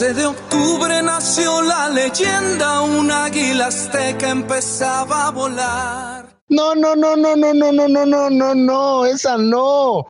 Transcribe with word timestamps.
12 0.00 0.14
de 0.14 0.24
octubre 0.24 1.02
nació 1.02 1.60
la 1.60 1.90
leyenda, 1.90 2.80
un 2.80 3.10
águila 3.10 3.66
azteca 3.66 4.30
empezaba 4.30 5.26
a 5.26 5.30
volar. 5.30 6.40
No, 6.48 6.74
no, 6.74 6.96
no, 6.96 7.16
no, 7.16 7.36
no, 7.36 7.52
no, 7.52 7.70
no, 7.70 7.86
no, 7.86 8.06
no, 8.06 8.30
no, 8.30 8.54
no, 8.54 9.04
esa 9.04 9.36
no. 9.36 10.08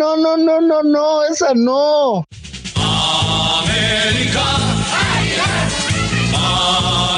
No, 0.00 0.16
no, 0.16 0.34
no, 0.34 0.62
no, 0.62 0.82
no, 0.82 1.24
esa 1.24 1.52
no. 1.54 2.24
América. 2.74 4.46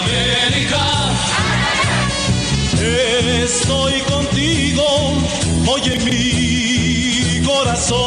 América. 0.01 0.85
Estoy 3.45 4.01
contigo, 4.01 4.83
oye 5.73 5.97
mi 6.01 7.47
corazón. 7.47 8.01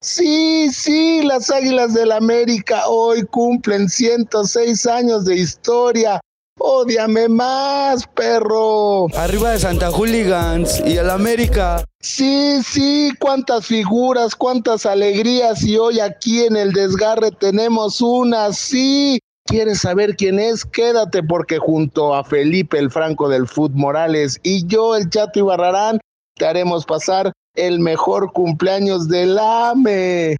Sí, 0.00 0.68
sí, 0.72 1.22
las 1.22 1.52
Águilas 1.52 1.94
del 1.94 2.10
América 2.10 2.88
hoy 2.88 3.22
cumplen 3.22 3.88
106 3.88 4.84
años 4.86 5.24
de 5.26 5.36
historia. 5.36 6.20
Ódiame 6.58 7.28
más, 7.28 8.06
perro. 8.08 9.06
Arriba 9.16 9.52
de 9.52 9.58
Santa 9.58 9.90
Hooligans 9.90 10.82
y 10.84 10.96
el 10.96 11.08
América. 11.10 11.84
Sí, 12.00 12.60
sí, 12.62 13.12
cuántas 13.18 13.66
figuras, 13.66 14.34
cuántas 14.34 14.84
alegrías 14.86 15.62
y 15.62 15.76
hoy 15.76 16.00
aquí 16.00 16.44
en 16.44 16.56
el 16.56 16.72
desgarre 16.72 17.30
tenemos 17.30 18.00
una, 18.00 18.52
sí. 18.52 19.18
¿Quieres 19.46 19.80
saber 19.80 20.14
quién 20.16 20.38
es? 20.38 20.64
Quédate 20.64 21.22
porque 21.22 21.58
junto 21.58 22.14
a 22.14 22.22
Felipe 22.22 22.78
el 22.78 22.90
Franco 22.90 23.28
del 23.28 23.48
Food 23.48 23.70
Morales 23.72 24.38
y 24.42 24.66
yo 24.66 24.94
el 24.94 25.08
Chato 25.08 25.38
Ibarrarán 25.38 26.00
te 26.34 26.44
haremos 26.44 26.84
pasar 26.84 27.32
el 27.54 27.80
mejor 27.80 28.32
cumpleaños 28.32 29.08
del 29.08 29.38
AME. 29.38 30.36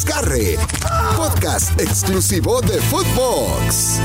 Desgarre, 0.00 0.56
podcast 1.14 1.78
exclusivo 1.78 2.62
de 2.62 2.80
Footbox. 2.80 4.00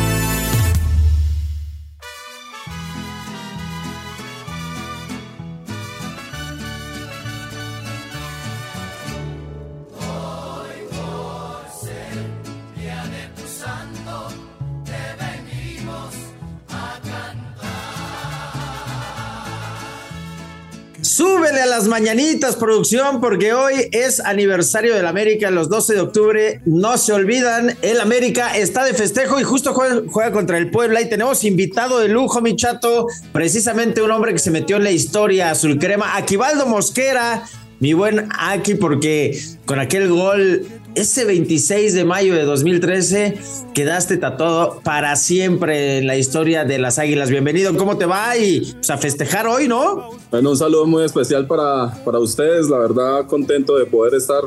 Súbele 21.15 21.61
a 21.61 21.65
las 21.65 21.87
mañanitas, 21.87 22.57
producción, 22.57 23.21
porque 23.21 23.53
hoy 23.53 23.87
es 23.93 24.19
aniversario 24.19 24.95
del 24.95 25.05
América, 25.05 25.49
los 25.49 25.69
12 25.69 25.93
de 25.93 26.01
octubre. 26.01 26.61
No 26.65 26.97
se 26.97 27.13
olvidan, 27.13 27.77
el 27.81 28.01
América 28.01 28.57
está 28.57 28.83
de 28.83 28.93
festejo 28.93 29.39
y 29.39 29.43
justo 29.43 29.73
juega, 29.73 30.33
contra 30.33 30.57
el 30.57 30.69
Puebla. 30.71 30.99
Y 30.99 31.07
tenemos 31.07 31.45
invitado 31.45 31.99
de 31.99 32.09
lujo, 32.09 32.41
mi 32.41 32.57
chato, 32.57 33.07
precisamente 33.31 34.01
un 34.01 34.11
hombre 34.11 34.33
que 34.33 34.39
se 34.39 34.51
metió 34.51 34.75
en 34.75 34.83
la 34.83 34.91
historia 34.91 35.51
azul 35.51 35.79
crema, 35.79 36.17
Aquivaldo 36.17 36.65
Mosquera, 36.65 37.45
mi 37.79 37.93
buen 37.93 38.27
Aki, 38.37 38.75
porque 38.75 39.39
con 39.65 39.79
aquel 39.79 40.09
gol 40.09 40.67
ese 40.95 41.25
26 41.25 41.93
de 41.93 42.05
mayo 42.05 42.33
de 42.33 42.43
2013 42.43 43.37
quedaste 43.73 44.17
tatuado 44.17 44.79
para 44.83 45.15
siempre 45.17 45.97
en 45.97 46.07
la 46.07 46.17
historia 46.17 46.63
de 46.63 46.79
las 46.79 46.99
Águilas. 46.99 47.29
Bienvenido, 47.29 47.75
¿cómo 47.75 47.97
te 47.97 48.05
va? 48.05 48.37
Y 48.37 48.73
pues, 48.73 48.89
a 48.89 48.97
festejar 48.97 49.45
hoy, 49.45 49.67
¿no? 49.67 50.11
Bueno, 50.31 50.51
un 50.51 50.57
saludo 50.57 50.85
muy 50.85 51.03
especial 51.03 51.45
para, 51.47 51.93
para 52.05 52.19
ustedes, 52.19 52.69
la 52.69 52.77
verdad 52.77 53.27
contento 53.27 53.75
de 53.77 53.85
poder 53.85 54.15
estar 54.15 54.41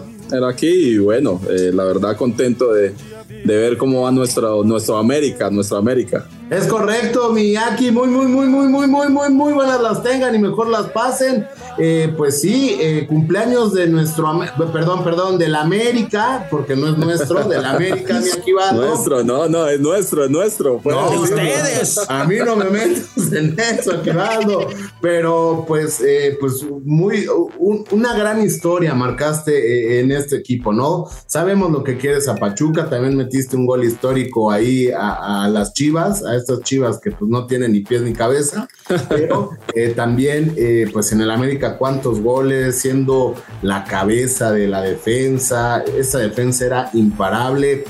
aquí 0.48 0.66
y 0.66 0.98
bueno, 0.98 1.40
eh, 1.50 1.70
la 1.72 1.84
verdad 1.84 2.16
contento 2.16 2.72
de, 2.72 2.94
de 3.28 3.56
ver 3.56 3.76
cómo 3.76 4.02
va 4.02 4.10
nuestro, 4.10 4.64
nuestro 4.64 4.96
América, 4.96 5.50
nuestra 5.50 5.78
América. 5.78 6.26
Es 6.50 6.66
correcto, 6.66 7.32
Miyaki. 7.32 7.90
Muy, 7.90 8.08
muy, 8.08 8.26
muy, 8.26 8.46
muy, 8.46 8.66
muy, 8.68 8.86
muy, 8.86 9.08
muy, 9.08 9.30
muy 9.30 9.52
buenas 9.52 9.80
las 9.82 10.02
tengan 10.02 10.34
y 10.34 10.38
mejor 10.38 10.68
las 10.68 10.86
pasen. 10.90 11.46
Eh, 11.76 12.12
pues 12.16 12.40
sí, 12.40 12.76
eh, 12.80 13.06
cumpleaños 13.06 13.72
de 13.72 13.86
nuestro, 13.86 14.26
perdón, 14.72 15.04
perdón, 15.04 15.38
de 15.38 15.48
la 15.48 15.60
América, 15.60 16.48
porque 16.50 16.74
no 16.74 16.88
es 16.88 16.98
nuestro, 16.98 17.44
de 17.44 17.60
la 17.60 17.72
América, 17.72 18.18
Miyaki 18.18 18.52
va. 18.52 18.72
Nuestro, 18.72 19.22
no, 19.22 19.48
no, 19.48 19.68
es 19.68 19.78
nuestro, 19.78 20.24
es 20.24 20.30
nuestro. 20.30 20.80
No, 20.84 21.10
ustedes. 21.20 21.98
A 22.08 22.24
mí 22.24 22.36
no 22.44 22.56
me 22.56 22.64
metas 22.64 23.32
en 23.32 23.54
eso, 23.58 24.02
Givaldo. 24.02 24.68
Pero 25.00 25.64
pues, 25.68 26.00
eh, 26.00 26.36
pues 26.40 26.64
muy, 26.84 27.26
un, 27.58 27.84
una 27.90 28.16
gran 28.16 28.42
historia 28.42 28.94
marcaste 28.94 29.52
eh, 29.52 30.00
en 30.00 30.10
este 30.12 30.36
equipo, 30.36 30.72
¿no? 30.72 31.06
Sabemos 31.26 31.70
lo 31.70 31.84
que 31.84 31.96
quieres 31.96 32.26
a 32.26 32.36
Pachuca, 32.36 32.88
también 32.88 33.16
metiste 33.16 33.54
un 33.54 33.66
gol 33.66 33.84
histórico 33.84 34.50
ahí 34.50 34.90
a, 34.90 35.44
a 35.44 35.48
las 35.48 35.74
Chivas, 35.74 36.24
a 36.24 36.37
estas 36.38 36.60
Chivas 36.62 36.98
que 37.00 37.10
pues 37.10 37.30
no 37.30 37.46
tienen 37.46 37.72
ni 37.72 37.80
pies 37.80 38.02
ni 38.02 38.12
cabeza, 38.12 38.68
pero 39.08 39.50
eh, 39.74 39.92
también 39.94 40.54
eh, 40.56 40.88
pues 40.92 41.12
en 41.12 41.20
el 41.20 41.30
América 41.30 41.76
cuántos 41.76 42.20
goles, 42.20 42.78
siendo 42.78 43.34
la 43.62 43.84
cabeza 43.84 44.52
de 44.52 44.68
la 44.68 44.82
defensa, 44.82 45.82
esa 45.82 46.18
defensa 46.18 46.66
era 46.66 46.90
imparable. 46.94 47.84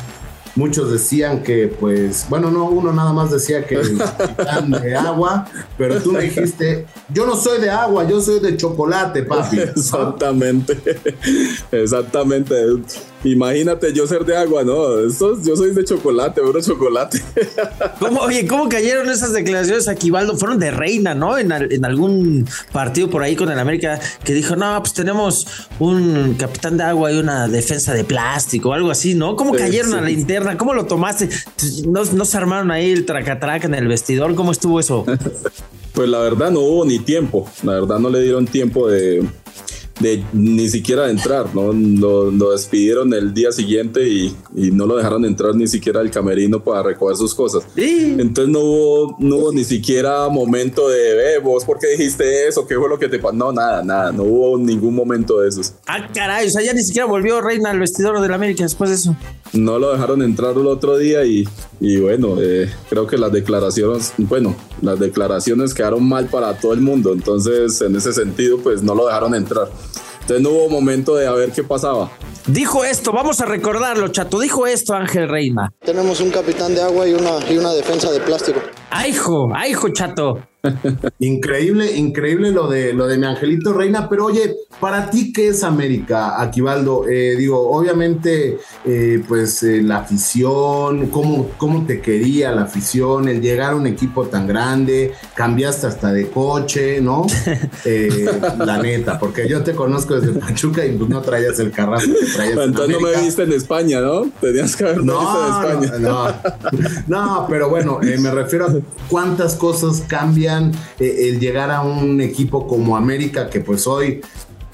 Muchos 0.56 0.90
decían 0.90 1.44
que, 1.44 1.68
pues, 1.68 2.26
bueno, 2.28 2.50
no, 2.50 2.64
uno 2.64 2.92
nada 2.92 3.12
más 3.12 3.30
decía 3.30 3.64
que 3.64 3.80
eran 4.38 4.70
de 4.82 4.96
agua, 4.96 5.46
pero 5.76 6.00
tú 6.02 6.10
me 6.10 6.22
dijiste, 6.22 6.84
yo 7.14 7.26
no 7.26 7.36
soy 7.36 7.60
de 7.60 7.70
agua, 7.70 8.08
yo 8.08 8.20
soy 8.20 8.40
de 8.40 8.56
chocolate, 8.56 9.22
papi. 9.22 9.60
Exactamente, 9.60 10.76
exactamente. 11.70 12.56
Imagínate 13.24 13.92
yo 13.92 14.06
ser 14.06 14.24
de 14.24 14.36
agua, 14.36 14.62
no, 14.62 15.00
Estos, 15.00 15.44
yo 15.44 15.56
soy 15.56 15.74
de 15.74 15.84
chocolate, 15.84 16.40
puro 16.40 16.60
chocolate. 16.60 17.20
¿Cómo, 17.98 18.20
oye, 18.20 18.46
¿cómo 18.46 18.68
cayeron 18.68 19.10
esas 19.10 19.32
declaraciones 19.32 19.88
aquí, 19.88 20.10
Valdo? 20.10 20.36
Fueron 20.36 20.60
de 20.60 20.70
reina, 20.70 21.14
¿no? 21.14 21.36
En, 21.36 21.50
en, 21.50 21.84
algún 21.84 22.48
partido 22.72 23.10
por 23.10 23.22
ahí 23.22 23.34
con 23.34 23.50
el 23.50 23.58
América 23.58 23.98
que 24.22 24.34
dijo, 24.34 24.54
no, 24.54 24.80
pues 24.80 24.94
tenemos 24.94 25.46
un 25.80 26.34
capitán 26.38 26.76
de 26.76 26.84
agua 26.84 27.10
y 27.10 27.18
una 27.18 27.48
defensa 27.48 27.92
de 27.92 28.04
plástico, 28.04 28.72
algo 28.72 28.90
así, 28.90 29.14
¿no? 29.14 29.34
¿Cómo 29.34 29.52
cayeron 29.52 29.90
sí. 29.90 29.98
a 29.98 30.00
la 30.00 30.10
interna? 30.10 30.56
¿Cómo 30.56 30.72
lo 30.72 30.86
tomaste? 30.86 31.28
¿No, 31.88 32.04
¿No 32.04 32.24
se 32.24 32.36
armaron 32.36 32.70
ahí 32.70 32.92
el 32.92 33.04
tracatraca 33.04 33.66
en 33.66 33.74
el 33.74 33.88
vestidor? 33.88 34.36
¿Cómo 34.36 34.52
estuvo 34.52 34.78
eso? 34.78 35.04
Pues 35.94 36.08
la 36.08 36.20
verdad 36.20 36.52
no 36.52 36.60
hubo 36.60 36.84
ni 36.84 37.00
tiempo, 37.00 37.50
la 37.64 37.72
verdad 37.72 37.98
no 37.98 38.08
le 38.08 38.20
dieron 38.20 38.46
tiempo 38.46 38.88
de, 38.88 39.26
de 40.00 40.22
ni 40.32 40.68
siquiera 40.68 41.04
de 41.04 41.12
entrar, 41.12 41.54
¿no? 41.54 41.72
Lo, 41.72 42.30
lo 42.30 42.52
despidieron 42.52 43.12
el 43.12 43.34
día 43.34 43.52
siguiente 43.52 44.08
y, 44.08 44.34
y, 44.54 44.70
no 44.70 44.86
lo 44.86 44.96
dejaron 44.96 45.24
entrar 45.24 45.54
ni 45.54 45.66
siquiera 45.66 46.00
al 46.00 46.10
camerino 46.10 46.62
para 46.62 46.82
recoger 46.82 47.16
sus 47.16 47.34
cosas. 47.34 47.64
¿Sí? 47.74 48.16
Entonces 48.18 48.52
no 48.52 48.60
hubo, 48.60 49.16
no 49.18 49.36
hubo 49.36 49.52
ni 49.52 49.64
siquiera 49.64 50.28
momento 50.28 50.88
de, 50.88 51.34
eh, 51.34 51.38
vos, 51.38 51.64
¿por 51.64 51.78
qué 51.78 51.88
dijiste 51.88 52.46
eso? 52.46 52.66
¿Qué 52.66 52.76
fue 52.76 52.88
lo 52.88 52.98
que 52.98 53.08
te 53.08 53.18
pasó? 53.18 53.34
No, 53.34 53.52
nada, 53.52 53.82
nada, 53.82 54.12
no 54.12 54.22
hubo 54.22 54.58
ningún 54.58 54.94
momento 54.94 55.40
de 55.40 55.48
esos. 55.48 55.74
Ah, 55.86 56.08
caray, 56.12 56.46
o 56.46 56.50
sea, 56.50 56.62
ya 56.62 56.72
ni 56.72 56.82
siquiera 56.82 57.06
volvió 57.06 57.40
Reina 57.40 57.70
al 57.70 57.80
vestidor 57.80 58.20
del 58.20 58.32
América 58.32 58.64
después 58.64 58.90
de 58.90 58.96
eso. 58.96 59.16
No 59.52 59.78
lo 59.78 59.92
dejaron 59.92 60.22
entrar 60.22 60.56
el 60.56 60.66
otro 60.66 60.98
día 60.98 61.24
y, 61.24 61.48
y 61.80 61.98
bueno, 61.98 62.36
eh, 62.40 62.70
creo 62.88 63.06
que 63.06 63.18
las 63.18 63.32
declaraciones, 63.32 64.12
bueno, 64.18 64.54
las 64.82 64.98
declaraciones 64.98 65.74
quedaron 65.74 66.08
mal 66.08 66.26
para 66.26 66.58
todo 66.58 66.72
el 66.72 66.80
mundo, 66.80 67.12
entonces 67.12 67.80
en 67.80 67.96
ese 67.96 68.12
sentido, 68.12 68.58
pues 68.58 68.82
no 68.82 68.94
lo 68.94 69.06
dejaron 69.06 69.34
entrar. 69.34 69.68
Entonces 70.20 70.42
no 70.42 70.50
hubo 70.50 70.68
momento 70.68 71.14
de 71.14 71.26
a 71.26 71.32
ver 71.32 71.52
qué 71.52 71.64
pasaba. 71.64 72.10
Dijo 72.46 72.84
esto, 72.84 73.12
vamos 73.12 73.40
a 73.40 73.46
recordarlo, 73.46 74.08
chato. 74.08 74.38
Dijo 74.40 74.66
esto 74.66 74.94
Ángel 74.94 75.28
Reina. 75.28 75.72
Tenemos 75.84 76.20
un 76.20 76.30
capitán 76.30 76.74
de 76.74 76.82
agua 76.82 77.06
y 77.06 77.14
una, 77.14 77.30
y 77.50 77.56
una 77.56 77.72
defensa 77.72 78.10
de 78.10 78.20
plástico. 78.20 78.60
¡Ay, 78.90 79.10
hijo! 79.10 79.48
¡Ay, 79.54 79.70
hijo, 79.72 79.88
chato! 79.90 80.38
Increíble, 81.18 81.96
increíble 81.96 82.50
lo 82.50 82.68
de 82.68 82.92
lo 82.92 83.06
de 83.06 83.16
mi 83.18 83.26
angelito 83.26 83.72
reina, 83.72 84.08
pero 84.08 84.26
oye, 84.26 84.56
para 84.80 85.10
ti 85.10 85.32
qué 85.32 85.48
es 85.48 85.62
América, 85.62 86.40
Aquivaldo, 86.40 87.08
eh, 87.08 87.36
digo, 87.36 87.70
obviamente, 87.70 88.58
eh, 88.84 89.22
pues 89.26 89.62
eh, 89.62 89.82
la 89.82 89.98
afición, 89.98 91.08
cómo, 91.08 91.50
cómo 91.56 91.86
te 91.86 92.00
quería 92.00 92.52
la 92.52 92.62
afición, 92.62 93.28
el 93.28 93.40
llegar 93.40 93.72
a 93.72 93.76
un 93.76 93.86
equipo 93.86 94.26
tan 94.26 94.46
grande, 94.46 95.12
cambiaste 95.34 95.86
hasta 95.86 96.12
de 96.12 96.28
coche, 96.28 97.00
¿no? 97.00 97.26
la 98.58 98.78
neta, 98.78 99.18
porque 99.18 99.48
yo 99.48 99.62
te 99.62 99.74
conozco 99.74 100.20
desde 100.20 100.38
Pachuca 100.38 100.84
y 100.84 100.92
pues 100.92 101.08
no 101.08 101.20
traías 101.22 101.58
el 101.60 101.70
carrazo 101.70 102.06
que 102.06 102.26
traías 102.34 102.58
Entonces 102.58 103.00
no 103.00 103.00
me 103.00 103.20
viste 103.20 103.42
en 103.42 103.52
España, 103.52 104.00
¿no? 104.00 104.30
Tenías 104.40 104.76
que 104.76 104.84
no, 104.84 105.20
visto 105.20 105.72
en 105.72 105.84
España. 105.84 105.98
No, 105.98 106.28
no, 106.28 106.34
no, 107.06 107.46
pero 107.48 107.68
bueno, 107.68 108.00
me 108.02 108.30
refiero 108.30 108.66
a 108.66 108.74
cuántas 109.08 109.54
cosas 109.54 110.02
cambian 110.06 110.47
eh, 110.98 111.28
el 111.28 111.40
llegar 111.40 111.70
a 111.70 111.82
un 111.82 112.20
equipo 112.20 112.66
como 112.66 112.96
América, 112.96 113.48
que 113.48 113.60
pues 113.60 113.86
hoy, 113.86 114.20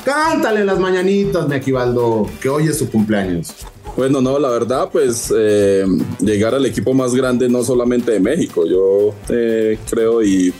cántale 0.04 0.64
las 0.64 0.78
mañanitas, 0.78 1.48
mi 1.48 1.56
Aquivaldo, 1.56 2.28
que 2.40 2.48
hoy 2.48 2.68
es 2.68 2.78
su 2.78 2.90
cumpleaños. 2.90 3.52
Bueno, 3.96 4.20
no, 4.20 4.38
la 4.38 4.50
verdad, 4.50 4.88
pues 4.90 5.32
eh, 5.36 5.84
llegar 6.20 6.54
al 6.54 6.66
equipo 6.66 6.94
más 6.94 7.14
grande 7.14 7.48
no 7.48 7.62
solamente 7.62 8.12
de 8.12 8.20
México, 8.20 8.66
yo 8.66 9.14
eh, 9.28 9.78
creo 9.88 10.22
y, 10.22 10.52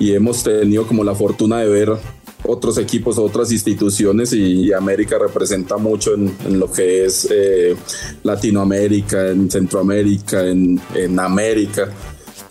hemos 0.00 0.42
tenido 0.42 0.84
como 0.84 1.04
la 1.04 1.14
fortuna 1.14 1.58
de 1.60 1.68
ver 1.68 1.92
otros 2.44 2.76
equipos, 2.76 3.18
otras 3.18 3.52
instituciones 3.52 4.32
y, 4.32 4.72
América 4.72 5.16
representa 5.16 5.76
mucho 5.76 6.14
en, 6.14 6.58
lo 6.58 6.72
que 6.72 7.04
es 7.04 7.28
Latinoamérica, 8.24 9.28
en 9.28 9.48
Centroamérica, 9.48 10.44
en, 10.44 10.80
en, 10.94 11.20
América. 11.20 11.88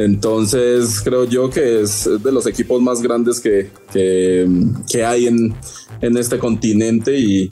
Entonces 0.04 1.02
creo 1.04 1.26
yo 1.26 1.50
que 1.50 1.82
es 1.82 2.10
de 2.24 2.32
los 2.32 2.48
equipos 2.48 2.82
más 2.82 3.02
grandes 3.02 3.40
que, 3.40 3.70
que, 3.92 5.06
hay 5.06 5.28
en, 5.28 5.54
en, 6.02 6.18
este 6.18 6.40
continente 6.40 7.18
y, 7.18 7.50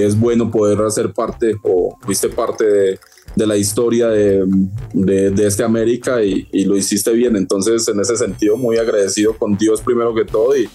es 0.00 0.18
bueno 0.18 0.50
poder 0.50 0.80
hacer 0.82 1.12
parte 1.12 1.56
o 1.62 1.96
fuiste 2.00 2.28
parte 2.28 2.64
de, 2.64 3.46
la 3.46 3.56
historia 3.56 4.08
de, 4.08 4.44
de, 4.92 5.46
este 5.46 5.62
América 5.62 6.22
y, 6.22 6.64
lo 6.64 6.76
hiciste 6.76 7.12
bien. 7.12 7.36
Entonces 7.36 7.86
en 7.88 8.00
ese 8.00 8.16
sentido 8.16 8.56
muy 8.56 8.76
agradecido 8.78 9.36
con 9.36 9.56
Dios 9.56 9.80
primero 9.80 10.14
que 10.14 10.24
todo 10.24 10.56
y, 10.56 10.68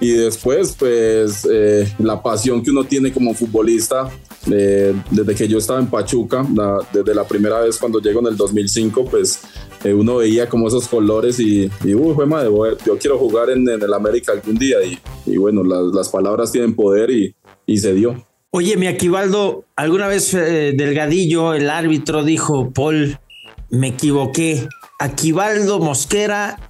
y 0.00 0.12
después 0.12 0.74
pues 0.78 1.46
eh, 1.50 1.92
la 1.98 2.22
pasión 2.22 2.62
que 2.62 2.70
uno 2.70 2.84
tiene 2.84 3.12
como 3.12 3.34
futbolista 3.34 4.10
eh, 4.50 4.94
desde 5.10 5.34
que 5.34 5.48
yo 5.48 5.58
estaba 5.58 5.80
en 5.80 5.88
Pachuca 5.88 6.46
desde 6.92 7.14
la 7.14 7.26
primera 7.26 7.60
vez 7.60 7.78
cuando 7.78 8.00
llego 8.00 8.20
en 8.20 8.26
el 8.26 8.36
2005 8.36 9.04
pues 9.06 9.40
eh, 9.86 9.94
uno 9.94 10.16
veía 10.16 10.48
como 10.48 10.68
esos 10.68 10.88
colores 10.88 11.38
y, 11.40 11.70
y 11.84 11.94
uy, 11.94 12.14
fue 12.14 12.26
madre, 12.26 12.50
yo 12.84 12.98
quiero 12.98 13.18
jugar 13.18 13.50
en, 13.50 13.68
el 13.68 13.94
América 13.94 14.32
algún 14.32 14.56
día 14.56 14.78
y, 14.82 15.36
bueno 15.36 15.62
las, 15.64 16.08
palabras 16.08 16.52
tienen 16.52 16.74
poder 16.74 17.10
y, 17.10 17.34
se 17.78 17.94
dio. 17.94 18.24
Oye 18.50 18.76
mi 18.76 18.86
Aquivaldo 18.86 19.64
alguna 19.74 20.08
vez 20.08 20.32
Delgadillo 20.32 21.54
el 21.54 21.68
árbitro 21.68 22.24
dijo 22.24 22.70
Paul 22.72 23.18
me 23.70 23.88
equivoqué 23.88 24.68
Aquivaldo 24.98 25.78
Mosquera 25.78 26.65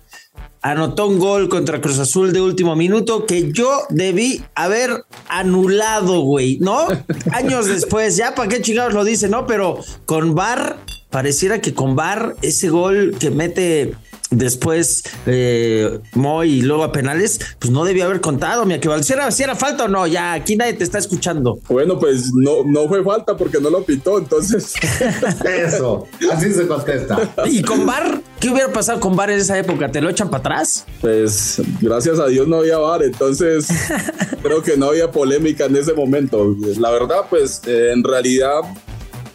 anotó 0.70 1.06
un 1.06 1.18
gol 1.20 1.48
contra 1.48 1.80
Cruz 1.80 1.98
Azul 2.00 2.32
de 2.32 2.40
último 2.40 2.74
minuto 2.74 3.24
que 3.24 3.52
yo 3.52 3.82
debí 3.88 4.42
haber 4.56 5.04
anulado, 5.28 6.22
güey, 6.22 6.58
¿no? 6.60 6.88
Años 7.32 7.66
después, 7.66 8.16
ya 8.16 8.34
para 8.34 8.48
qué 8.48 8.60
chingados 8.60 8.92
lo 8.92 9.04
dice, 9.04 9.28
¿no? 9.28 9.46
Pero 9.46 9.78
con 10.06 10.34
VAR, 10.34 10.78
pareciera 11.10 11.60
que 11.60 11.72
con 11.72 11.94
VAR, 11.94 12.34
ese 12.42 12.68
gol 12.68 13.16
que 13.18 13.30
mete 13.30 13.94
después 14.30 15.04
eh, 15.26 16.00
Moy 16.14 16.58
y 16.58 16.62
luego 16.62 16.84
a 16.84 16.92
penales, 16.92 17.40
pues 17.58 17.70
no 17.70 17.84
debía 17.84 18.04
haber 18.04 18.20
contado, 18.20 18.64
mi 18.64 18.78
que 18.78 18.88
si 19.02 19.12
era, 19.12 19.30
si 19.30 19.42
era 19.42 19.54
falta 19.54 19.84
o 19.84 19.88
no, 19.88 20.06
ya 20.06 20.32
aquí 20.32 20.56
nadie 20.56 20.74
te 20.74 20.84
está 20.84 20.98
escuchando. 20.98 21.58
Bueno, 21.68 21.98
pues 21.98 22.32
no, 22.34 22.64
no 22.64 22.88
fue 22.88 23.02
falta 23.02 23.36
porque 23.36 23.60
no 23.60 23.70
lo 23.70 23.84
pitó, 23.84 24.18
entonces. 24.18 24.74
Eso, 25.44 26.06
así 26.32 26.52
se 26.52 26.66
contesta. 26.66 27.18
¿Y 27.46 27.62
con 27.62 27.86
Bar? 27.86 28.20
¿Qué 28.40 28.50
hubiera 28.50 28.72
pasado 28.72 29.00
con 29.00 29.16
Bar 29.16 29.30
en 29.30 29.38
esa 29.38 29.58
época? 29.58 29.90
¿Te 29.90 30.00
lo 30.00 30.10
echan 30.10 30.28
para 30.28 30.40
atrás? 30.40 30.84
Pues 31.00 31.62
gracias 31.80 32.18
a 32.18 32.26
Dios 32.26 32.46
no 32.46 32.56
había 32.56 32.78
Bar, 32.78 33.02
entonces 33.02 33.68
creo 34.42 34.62
que 34.62 34.76
no 34.76 34.86
había 34.86 35.10
polémica 35.10 35.66
en 35.66 35.76
ese 35.76 35.94
momento. 35.94 36.54
La 36.78 36.90
verdad, 36.90 37.22
pues 37.30 37.62
eh, 37.66 37.92
en 37.92 38.04
realidad 38.04 38.60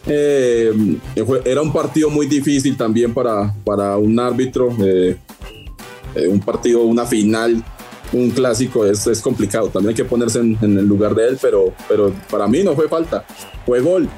eh, 0.06 0.72
era 1.44 1.62
un 1.62 1.72
partido 1.72 2.10
muy 2.10 2.26
difícil 2.26 2.76
también 2.76 3.14
para, 3.14 3.54
para 3.64 3.96
un 3.96 4.18
árbitro. 4.18 4.74
Eh, 4.80 5.16
eh, 6.14 6.28
un 6.28 6.40
partido, 6.40 6.82
una 6.82 7.06
final, 7.06 7.62
un 8.12 8.30
clásico 8.30 8.84
es, 8.84 9.06
es 9.06 9.20
complicado. 9.20 9.68
También 9.68 9.90
hay 9.90 9.94
que 9.94 10.04
ponerse 10.04 10.40
en, 10.40 10.58
en, 10.60 10.78
el 10.78 10.86
lugar 10.86 11.14
de 11.14 11.28
él, 11.28 11.38
pero, 11.40 11.72
pero 11.88 12.12
para 12.30 12.46
mí 12.46 12.62
no 12.62 12.74
fue 12.74 12.88
falta, 12.88 13.24
fue 13.64 13.80
gol. 13.80 14.08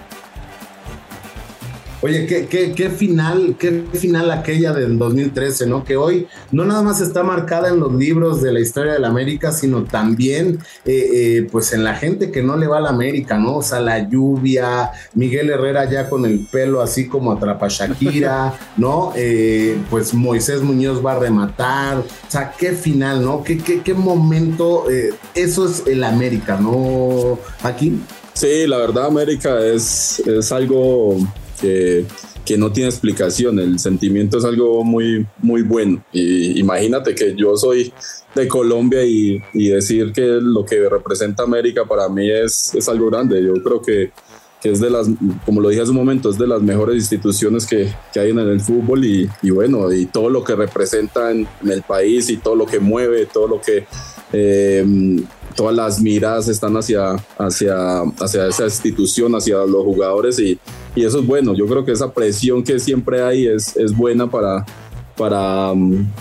Oye, 2.06 2.27
¿qué, 2.27 2.45
qué, 2.45 2.73
qué, 2.73 2.91
final, 2.91 3.56
qué 3.59 3.83
final 3.95 4.31
aquella 4.31 4.75
del 4.75 4.99
2013, 4.99 5.67
¿no? 5.67 5.85
Que 5.85 5.97
hoy 5.97 6.27
no 6.53 6.67
nada 6.67 6.83
más 6.83 7.01
está 7.01 7.23
marcada 7.23 7.71
en 7.71 7.81
los 7.81 7.95
libros 7.95 8.43
de 8.43 8.53
la 8.53 8.61
historia 8.61 8.93
de 8.93 8.99
la 8.99 9.09
América, 9.09 9.53
sino 9.53 9.85
también, 9.85 10.59
eh, 10.85 11.09
eh, 11.15 11.49
pues, 11.51 11.73
en 11.73 11.83
la 11.83 11.95
gente 11.95 12.31
que 12.31 12.43
no 12.43 12.59
le 12.59 12.67
va 12.67 12.77
a 12.77 12.83
la 12.83 12.91
América, 12.91 13.39
¿no? 13.39 13.56
O 13.56 13.62
sea, 13.62 13.81
la 13.81 14.06
lluvia, 14.06 14.91
Miguel 15.15 15.49
Herrera 15.49 15.91
ya 15.91 16.11
con 16.11 16.27
el 16.27 16.41
pelo 16.41 16.83
así 16.83 17.09
como 17.09 17.33
atrapa 17.33 17.69
Shakira, 17.71 18.53
¿no? 18.77 19.15
Eh, 19.17 19.79
pues 19.89 20.12
Moisés 20.12 20.61
Muñoz 20.61 21.03
va 21.03 21.12
a 21.12 21.21
rematar, 21.21 22.01
o 22.01 22.05
sea, 22.31 22.53
qué 22.53 22.73
final, 22.73 23.25
¿no? 23.25 23.43
¿Qué, 23.43 23.56
qué, 23.56 23.81
qué 23.81 23.95
momento? 23.95 24.85
eso 25.35 25.67
es 25.67 25.85
el 25.87 26.05
América, 26.05 26.59
¿no? 26.61 27.39
Aquí. 27.62 27.99
Sí, 28.35 28.67
la 28.67 28.77
verdad, 28.77 29.06
América 29.06 29.59
es, 29.65 30.19
es 30.27 30.53
algo 30.53 31.17
que, 31.61 32.05
que, 32.45 32.59
no 32.59 32.73
tiene 32.73 32.89
explicación. 32.89 33.59
El 33.59 33.79
sentimiento 33.79 34.39
es 34.39 34.45
algo 34.45 34.85
muy, 34.85 35.27
muy 35.43 35.62
bueno. 35.62 36.05
Y 36.12 36.59
imagínate 36.59 37.15
que 37.15 37.35
yo 37.35 37.56
soy 37.56 37.93
de 38.35 38.49
Colombia 38.49 39.05
y, 39.05 39.41
y 39.53 39.69
decir 39.69 40.12
que 40.12 40.23
lo 40.23 40.65
que 40.65 40.89
representa 40.89 41.45
América 41.45 41.85
para 41.85 42.09
mí 42.09 42.31
es, 42.31 42.75
es 42.75 42.89
algo 42.89 43.11
grande. 43.11 43.43
Yo 43.43 43.55
creo 43.62 43.81
que, 43.81 44.11
que, 44.61 44.71
es 44.73 44.81
de 44.81 44.91
las, 44.91 45.09
como 45.45 45.61
lo 45.61 45.69
dije 45.69 45.83
hace 45.83 45.91
un 45.91 45.97
momento, 45.97 46.31
es 46.31 46.39
de 46.39 46.47
las 46.47 46.62
mejores 46.62 46.97
instituciones 46.97 47.67
que, 47.67 47.93
que 48.12 48.21
hay 48.21 48.31
en 48.31 48.39
el 48.39 48.61
fútbol 48.61 49.05
y, 49.05 49.29
y, 49.43 49.51
bueno, 49.51 49.93
y 49.93 50.06
todo 50.06 50.29
lo 50.31 50.43
que 50.43 50.56
representa 50.56 51.31
en, 51.31 51.47
en, 51.62 51.71
el 51.71 51.83
país 51.83 52.29
y 52.31 52.39
todo 52.39 52.56
lo 52.56 52.67
que 52.67 52.81
mueve, 52.81 53.27
todo 53.27 53.49
lo 53.49 53.61
que... 53.61 53.87
Eh, 54.33 54.85
todas 55.55 55.75
las 55.75 56.01
miradas 56.01 56.49
están 56.49 56.77
hacia, 56.77 57.15
hacia, 57.39 58.01
hacia 58.19 58.47
esa 58.47 58.65
institución, 58.65 59.35
hacia 59.35 59.59
los 59.59 59.85
jugadores 59.85 60.39
y, 60.39 60.59
y, 60.94 61.05
eso 61.05 61.20
es 61.20 61.26
bueno. 61.26 61.55
Yo 61.55 61.67
creo 61.67 61.85
que 61.85 61.93
esa 61.93 62.12
presión 62.12 62.62
que 62.62 62.79
siempre 62.79 63.23
hay 63.23 63.46
es, 63.46 63.76
es 63.76 63.96
buena 63.96 64.31
para, 64.31 64.64
para, 65.17 65.73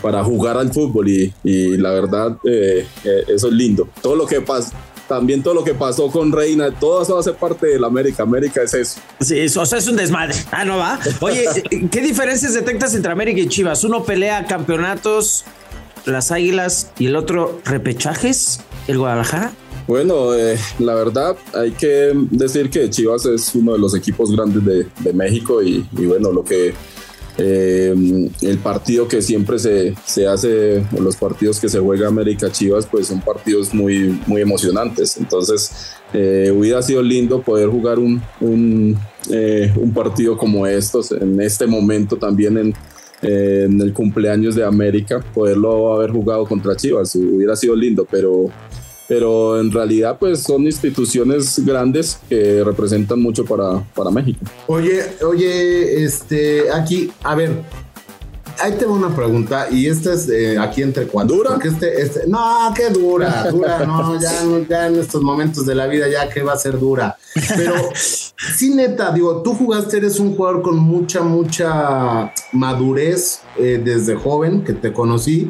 para 0.01 0.23
jugar 0.23 0.57
al 0.57 0.71
fútbol 0.71 1.09
y, 1.09 1.33
y 1.43 1.77
la 1.77 1.91
verdad 1.91 2.37
eh, 2.45 2.85
eh, 3.03 3.23
eso 3.27 3.47
es 3.47 3.53
lindo. 3.53 3.87
Todo 4.01 4.15
lo 4.15 4.25
que 4.25 4.41
pasa 4.41 4.73
también 5.07 5.43
todo 5.43 5.53
lo 5.53 5.63
que 5.63 5.73
pasó 5.73 6.09
con 6.09 6.31
Reina, 6.31 6.71
todo 6.71 7.03
eso 7.03 7.17
hace 7.19 7.33
parte 7.33 7.67
de 7.67 7.79
la 7.79 7.87
América. 7.87 8.23
América 8.23 8.63
es 8.63 8.73
eso. 8.73 9.01
Sí, 9.19 9.37
eso, 9.37 9.61
o 9.61 9.65
sea, 9.65 9.77
es 9.79 9.87
un 9.87 9.97
desmadre. 9.97 10.33
Ah, 10.51 10.65
no 10.65 10.77
va. 10.77 10.99
Oye, 11.19 11.45
¿qué 11.91 12.01
diferencias 12.01 12.53
detectas 12.53 12.95
entre 12.95 13.11
América 13.11 13.39
y 13.41 13.47
Chivas? 13.47 13.83
Uno 13.83 14.03
pelea 14.03 14.45
campeonatos, 14.45 15.43
las 16.05 16.31
Águilas 16.31 16.91
y 16.97 17.07
el 17.07 17.15
otro 17.15 17.59
repechajes 17.65 18.61
el 18.87 18.97
Guadalajara? 18.97 19.53
Bueno, 19.87 20.33
eh, 20.33 20.57
la 20.79 20.95
verdad 20.95 21.35
hay 21.53 21.71
que 21.71 22.13
decir 22.31 22.69
que 22.69 22.89
Chivas 22.89 23.25
es 23.25 23.53
uno 23.53 23.73
de 23.73 23.79
los 23.79 23.93
equipos 23.95 24.33
grandes 24.33 24.63
de, 24.63 24.87
de 24.99 25.13
México 25.13 25.61
y, 25.61 25.85
bueno, 25.91 26.31
lo 26.31 26.43
que 26.43 26.73
eh, 27.37 28.29
el 28.41 28.57
partido 28.59 29.07
que 29.07 29.21
siempre 29.21 29.59
se, 29.59 29.93
se, 30.05 30.27
hace, 30.27 30.85
los 30.97 31.17
partidos 31.17 31.59
que 31.59 31.67
se 31.67 31.79
juega 31.79 32.07
América 32.07 32.49
Chivas, 32.51 32.85
pues 32.85 33.07
son 33.07 33.19
partidos 33.19 33.73
muy, 33.73 34.17
muy 34.25 34.41
emocionantes. 34.41 35.17
Entonces, 35.17 35.71
eh, 36.13 36.53
hubiera 36.55 36.81
sido 36.81 37.01
lindo 37.01 37.41
poder 37.41 37.67
jugar 37.69 37.99
un, 37.99 38.21
un, 38.39 38.97
eh, 39.31 39.73
un 39.75 39.93
partido 39.93 40.37
como 40.37 40.65
estos 40.65 41.11
en 41.11 41.41
este 41.41 41.67
momento 41.67 42.15
también 42.15 42.57
en, 42.57 42.73
en 43.21 43.81
el 43.81 43.91
cumpleaños 43.91 44.55
de 44.55 44.63
América, 44.63 45.19
poderlo 45.33 45.93
haber 45.93 46.11
jugado 46.11 46.45
contra 46.45 46.75
Chivas, 46.75 47.15
hubiera 47.15 47.55
sido 47.55 47.75
lindo, 47.75 48.07
pero 48.09 48.49
pero 49.07 49.59
en 49.59 49.71
realidad 49.71 50.17
pues 50.19 50.43
son 50.43 50.63
instituciones 50.63 51.63
grandes 51.65 52.19
que 52.29 52.63
representan 52.63 53.21
mucho 53.21 53.45
para, 53.45 53.83
para 53.93 54.11
México. 54.11 54.39
Oye, 54.67 55.03
oye, 55.21 56.03
este, 56.03 56.71
aquí, 56.71 57.11
a 57.23 57.35
ver, 57.35 57.51
ahí 58.59 58.73
tengo 58.73 58.93
una 58.93 59.15
pregunta 59.15 59.67
y 59.69 59.87
esta 59.87 60.13
es 60.13 60.29
eh, 60.29 60.57
aquí 60.57 60.81
entre 60.81 61.07
cuatro. 61.07 61.35
¿Dura? 61.35 61.59
Este, 61.63 62.01
este, 62.01 62.27
no, 62.27 62.73
qué 62.75 62.89
dura, 62.89 63.49
dura, 63.49 63.85
no, 63.85 64.19
ya, 64.21 64.31
ya 64.69 64.87
en 64.87 64.99
estos 64.99 65.21
momentos 65.21 65.65
de 65.65 65.75
la 65.75 65.87
vida 65.87 66.07
ya 66.09 66.29
que 66.29 66.43
va 66.43 66.53
a 66.53 66.57
ser 66.57 66.79
dura. 66.79 67.17
Pero 67.55 67.73
sí, 67.95 68.73
neta, 68.73 69.11
digo, 69.11 69.41
tú 69.41 69.53
jugaste, 69.53 69.97
eres 69.97 70.19
un 70.19 70.35
jugador 70.35 70.61
con 70.61 70.77
mucha, 70.77 71.21
mucha 71.21 72.31
madurez 72.51 73.41
eh, 73.57 73.81
desde 73.83 74.15
joven 74.15 74.63
que 74.63 74.73
te 74.73 74.93
conocí 74.93 75.49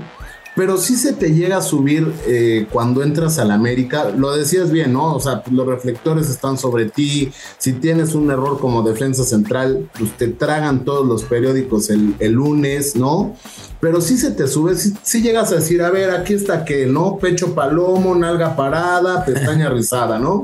pero 0.56 0.78
sí 0.78 0.96
se 0.96 1.14
te 1.14 1.34
llega 1.34 1.58
a 1.58 1.62
subir 1.62 2.14
eh, 2.28 2.68
cuando 2.72 3.04
entras 3.04 3.40
a 3.40 3.46
la 3.46 3.56
América. 3.56 4.10
Lo 4.16 4.36
decías 4.36 4.72
bien, 4.72 4.94
¿no? 4.94 5.16
O 5.16 5.20
sea, 5.20 5.44
los 5.52 5.66
reflectores 5.66 6.30
están 6.30 6.58
sobre 6.58 6.90
ti. 6.90 7.32
Si 7.58 7.74
tienes 7.74 8.14
un 8.14 8.30
error 8.30 8.60
como 8.60 8.84
defensa 8.84 9.24
central, 9.24 9.90
pues 9.98 10.12
te 10.18 10.28
tragan 10.28 10.86
todos 10.86 11.08
los 11.08 11.24
periódicos 11.24 11.90
el, 11.90 12.16
el 12.20 12.34
lunes, 12.34 12.96
¿no? 12.96 13.36
Pero 13.84 14.00
sí 14.00 14.18
se 14.18 14.32
te 14.32 14.48
sube, 14.48 14.76
sí, 14.78 15.22
llegas 15.22 15.52
a 15.52 15.56
decir, 15.56 15.82
a 15.82 15.90
ver, 15.90 16.10
aquí 16.12 16.36
está 16.36 16.64
que, 16.64 16.86
¿no? 16.86 17.18
Pecho 17.18 17.54
palomo, 17.54 18.16
nalga 18.16 18.56
parada, 18.56 19.26
pestaña 19.26 19.70
rizada, 19.74 20.20
¿no? 20.20 20.44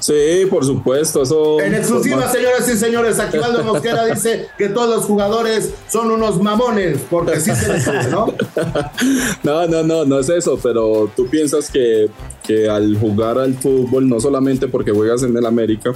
Sí, 0.00 0.46
por 0.50 0.64
supuesto, 0.64 1.22
eso. 1.22 1.60
En 1.60 1.74
exclusiva, 1.74 2.28
señoras 2.28 2.68
y 2.68 2.76
señores, 2.76 3.20
Aquivaldo 3.20 3.62
Mosquera 3.62 4.06
dice 4.06 4.48
que 4.58 4.68
todos 4.68 4.96
los 4.96 5.04
jugadores 5.04 5.70
son 5.88 6.10
unos 6.10 6.42
mamones, 6.42 6.98
porque 7.08 7.38
sí 7.38 7.54
se 7.54 7.68
les 7.72 7.84
sabe, 7.84 8.08
¿no? 8.10 8.34
no, 9.42 9.66
no, 9.66 9.82
no, 9.82 10.04
no 10.04 10.18
es 10.18 10.28
eso, 10.28 10.58
pero 10.62 11.10
tú 11.16 11.26
piensas 11.26 11.70
que, 11.70 12.08
que 12.46 12.68
al 12.68 12.96
jugar 12.98 13.38
al 13.38 13.54
fútbol, 13.54 14.08
no 14.08 14.20
solamente 14.20 14.68
porque 14.68 14.92
juegas 14.92 15.22
en 15.22 15.36
el 15.36 15.46
América, 15.46 15.92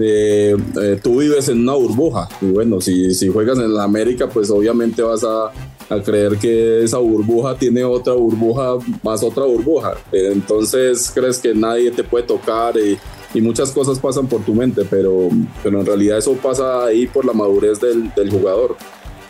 eh, 0.00 0.56
eh, 0.80 1.00
tú 1.02 1.18
vives 1.18 1.48
en 1.48 1.62
una 1.62 1.74
burbuja. 1.74 2.28
Y 2.40 2.46
bueno, 2.46 2.80
si, 2.80 3.14
si 3.14 3.28
juegas 3.28 3.58
en 3.58 3.64
el 3.64 3.78
América, 3.78 4.28
pues 4.28 4.50
obviamente 4.50 5.02
vas 5.02 5.24
a, 5.24 5.50
a 5.88 6.02
creer 6.02 6.38
que 6.38 6.84
esa 6.84 6.98
burbuja 6.98 7.56
tiene 7.56 7.84
otra 7.84 8.12
burbuja 8.14 8.76
más 9.02 9.22
otra 9.22 9.44
burbuja. 9.44 9.94
Entonces 10.12 11.10
crees 11.14 11.38
que 11.38 11.54
nadie 11.54 11.90
te 11.90 12.04
puede 12.04 12.26
tocar 12.26 12.76
y, 12.76 12.98
y 13.34 13.40
muchas 13.40 13.70
cosas 13.70 13.98
pasan 13.98 14.26
por 14.26 14.42
tu 14.42 14.54
mente, 14.54 14.82
pero, 14.88 15.28
pero 15.62 15.80
en 15.80 15.86
realidad 15.86 16.18
eso 16.18 16.34
pasa 16.34 16.84
ahí 16.84 17.06
por 17.06 17.24
la 17.24 17.32
madurez 17.32 17.80
del, 17.80 18.12
del 18.14 18.30
jugador. 18.30 18.76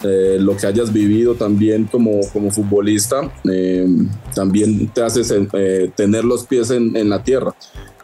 Eh, 0.04 0.38
lo 0.40 0.56
que 0.56 0.66
hayas 0.66 0.92
vivido 0.92 1.34
también 1.34 1.86
como, 1.86 2.20
como 2.32 2.52
futbolista 2.52 3.32
eh, 3.50 3.84
también 4.32 4.86
te 4.88 5.02
hace 5.02 5.22
eh, 5.54 5.90
tener 5.96 6.24
los 6.24 6.46
pies 6.46 6.70
en, 6.70 7.08
la 7.10 7.24
tierra 7.24 7.52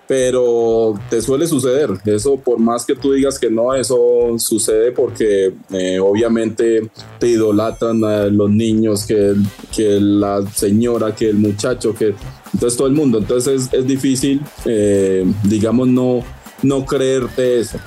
pero 0.06 0.94
te 1.08 1.22
suele 1.22 1.46
suceder. 1.46 1.90
Eso, 2.04 2.36
por 2.36 2.58
más 2.58 2.84
que 2.84 2.94
tú 2.94 3.12
digas 3.12 3.38
que 3.38 3.48
no, 3.48 3.74
eso 3.74 4.34
sucede 4.36 4.92
porque 4.92 5.54
obviamente 5.98 6.90
te 7.18 7.28
idolatran 7.28 8.02
los 8.36 8.50
niños, 8.50 9.06
que, 9.06 9.34
que 9.74 9.98
la 9.98 10.46
señora, 10.52 11.14
que 11.14 11.30
el 11.30 11.38
muchacho, 11.38 11.94
que 11.94 12.14
entonces 12.54 12.76
todo 12.76 12.86
el 12.86 12.94
mundo. 12.94 13.18
Entonces 13.18 13.68
es, 13.72 13.86
difícil, 13.86 14.40
eh, 14.64 15.26
digamos, 15.42 15.88
no, 15.88 16.22
no 16.62 16.86
creerte 16.86 17.60
eso. 17.60 17.78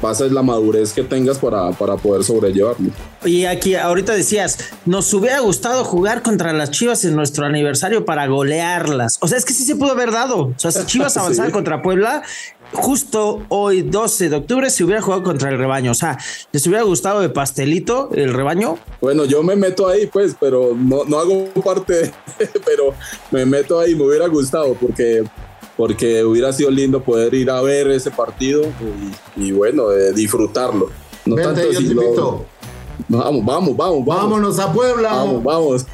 Eh, 0.00 0.10
pasa 0.10 0.24
la 0.26 0.42
madurez 0.42 0.92
que 0.92 1.02
tengas 1.02 1.38
para, 1.38 1.70
para 1.72 1.96
poder 1.96 2.24
sobrellevarlo. 2.24 2.90
Y 3.24 3.44
aquí 3.44 3.74
ahorita 3.74 4.14
decías, 4.14 4.58
nos 4.86 5.12
hubiera 5.14 5.40
gustado 5.40 5.84
jugar 5.84 6.22
contra 6.22 6.52
las 6.52 6.70
Chivas 6.70 7.04
en 7.04 7.14
nuestro 7.14 7.46
aniversario 7.46 8.04
para 8.04 8.26
golearlas. 8.26 9.18
O 9.20 9.28
sea, 9.28 9.38
es 9.38 9.44
que 9.44 9.52
sí 9.52 9.64
se 9.64 9.76
pudo 9.76 9.92
haber 9.92 10.10
dado. 10.10 10.46
O 10.46 10.54
sea, 10.56 10.72
si 10.72 10.84
Chivas 10.86 11.16
avanzaba 11.16 11.48
sí. 11.48 11.52
contra 11.52 11.82
Puebla, 11.82 12.22
justo 12.72 13.42
hoy 13.48 13.82
12 13.82 14.28
de 14.28 14.36
octubre 14.36 14.70
se 14.70 14.84
hubiera 14.84 15.02
jugado 15.02 15.22
contra 15.22 15.50
el 15.50 15.58
rebaño. 15.58 15.90
O 15.90 15.94
sea, 15.94 16.18
¿les 16.52 16.66
hubiera 16.66 16.82
gustado 16.84 17.20
de 17.20 17.28
pastelito 17.28 18.10
el 18.14 18.32
rebaño? 18.32 18.78
Bueno, 19.00 19.24
yo 19.24 19.42
me 19.42 19.56
meto 19.56 19.88
ahí, 19.88 20.06
pues, 20.06 20.36
pero 20.38 20.74
no, 20.76 21.04
no 21.04 21.18
hago 21.18 21.44
parte, 21.64 22.12
pero 22.64 22.94
me 23.30 23.44
meto 23.46 23.78
ahí, 23.78 23.94
me 23.94 24.04
hubiera 24.04 24.28
gustado 24.28 24.74
porque 24.74 25.24
porque 25.80 26.22
hubiera 26.24 26.52
sido 26.52 26.70
lindo 26.70 27.02
poder 27.02 27.32
ir 27.32 27.50
a 27.50 27.62
ver 27.62 27.90
ese 27.90 28.10
partido 28.10 28.62
y, 29.36 29.44
y 29.46 29.52
bueno, 29.52 29.90
eh, 29.92 30.12
disfrutarlo. 30.12 30.90
No 31.24 31.36
Vente, 31.36 31.54
tanto 31.54 31.72
yo 31.72 31.80
si 31.80 31.88
te 31.88 31.94
lo- 31.94 32.02
invito. 32.02 32.44
Vamos, 33.08 33.44
vamos, 33.46 33.76
vamos, 33.76 34.04
vamos. 34.04 34.06
Vámonos 34.06 34.58
a 34.58 34.70
Puebla. 34.74 35.08
Vamos, 35.10 35.42
vamos. 35.42 35.86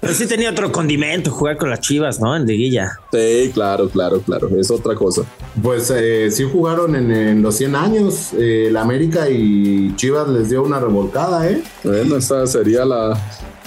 Pero 0.00 0.14
sí 0.14 0.26
tenía 0.26 0.50
otro 0.50 0.72
condimento 0.72 1.30
jugar 1.30 1.58
con 1.58 1.68
las 1.68 1.80
Chivas, 1.80 2.18
¿no? 2.20 2.34
En 2.34 2.46
liguilla. 2.46 2.98
Sí, 3.12 3.50
claro, 3.52 3.88
claro, 3.90 4.20
claro. 4.22 4.48
Es 4.58 4.70
otra 4.70 4.94
cosa. 4.94 5.22
Pues 5.62 5.92
eh, 5.94 6.30
sí 6.30 6.48
jugaron 6.50 6.96
en, 6.96 7.10
en 7.12 7.42
los 7.42 7.54
100 7.56 7.76
años. 7.76 8.30
Eh, 8.32 8.68
el 8.68 8.76
América 8.78 9.28
y 9.28 9.94
Chivas 9.96 10.26
les 10.28 10.48
dio 10.48 10.62
una 10.62 10.80
revolcada, 10.80 11.48
¿eh? 11.48 11.62
Bueno, 11.84 12.16
esta 12.16 12.46
sería 12.46 12.84
la, 12.86 13.16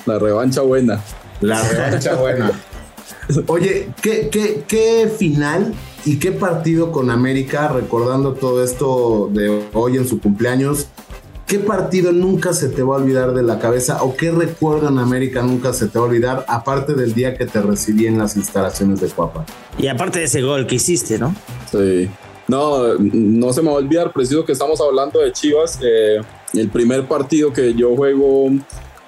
la 0.07 0.19
revancha 0.19 0.62
buena. 0.62 1.00
La 1.41 1.62
revancha 1.69 2.15
buena. 2.15 2.51
Oye, 3.48 3.90
¿qué, 4.02 4.30
qué, 4.32 4.64
qué 4.68 5.12
final 5.18 5.74
y 6.06 6.18
qué 6.18 6.32
partido 6.32 6.92
con 6.92 7.10
América, 7.10 7.68
recordando 7.68 8.34
todo 8.34 8.64
esto 8.64 9.30
de 9.34 9.64
hoy 9.74 9.98
en 9.98 10.08
su 10.08 10.20
cumpleaños? 10.20 10.88
¿Qué 11.48 11.60
partido 11.60 12.12
nunca 12.12 12.54
se 12.54 12.70
te 12.70 12.82
va 12.82 12.96
a 12.96 13.00
olvidar 13.00 13.34
de 13.36 13.44
la 13.44 13.60
cabeza 13.60 14.04
o 14.04 14.16
qué 14.16 14.32
recuerdo 14.32 14.90
en 14.90 14.98
América 14.98 15.44
nunca 15.44 15.74
se 15.74 15.88
te 15.88 16.00
va 16.00 16.06
a 16.06 16.08
olvidar, 16.08 16.46
aparte 16.48 16.96
del 16.96 17.14
día 17.14 17.38
que 17.38 17.46
te 17.46 17.62
recibí 17.62 18.08
en 18.08 18.18
las 18.18 18.36
instalaciones 18.36 19.00
de 19.00 19.10
Cuapa? 19.10 19.46
Y 19.78 19.88
aparte 19.88 20.20
de 20.20 20.26
ese 20.26 20.42
gol 20.42 20.66
que 20.66 20.76
hiciste, 20.76 21.20
¿no? 21.20 21.36
Sí. 21.72 22.10
No, 22.48 22.96
no 22.98 23.54
se 23.54 23.62
me 23.62 23.70
va 23.70 23.76
a 23.76 23.78
olvidar, 23.78 24.12
preciso 24.12 24.44
que 24.44 24.54
estamos 24.54 24.82
hablando 24.82 25.20
de 25.20 25.32
Chivas. 25.32 25.80
eh, 25.84 26.22
el 26.54 26.70
primer 26.70 27.08
partido 27.08 27.52
que 27.54 27.74
yo 27.74 27.96
juego 27.96 28.50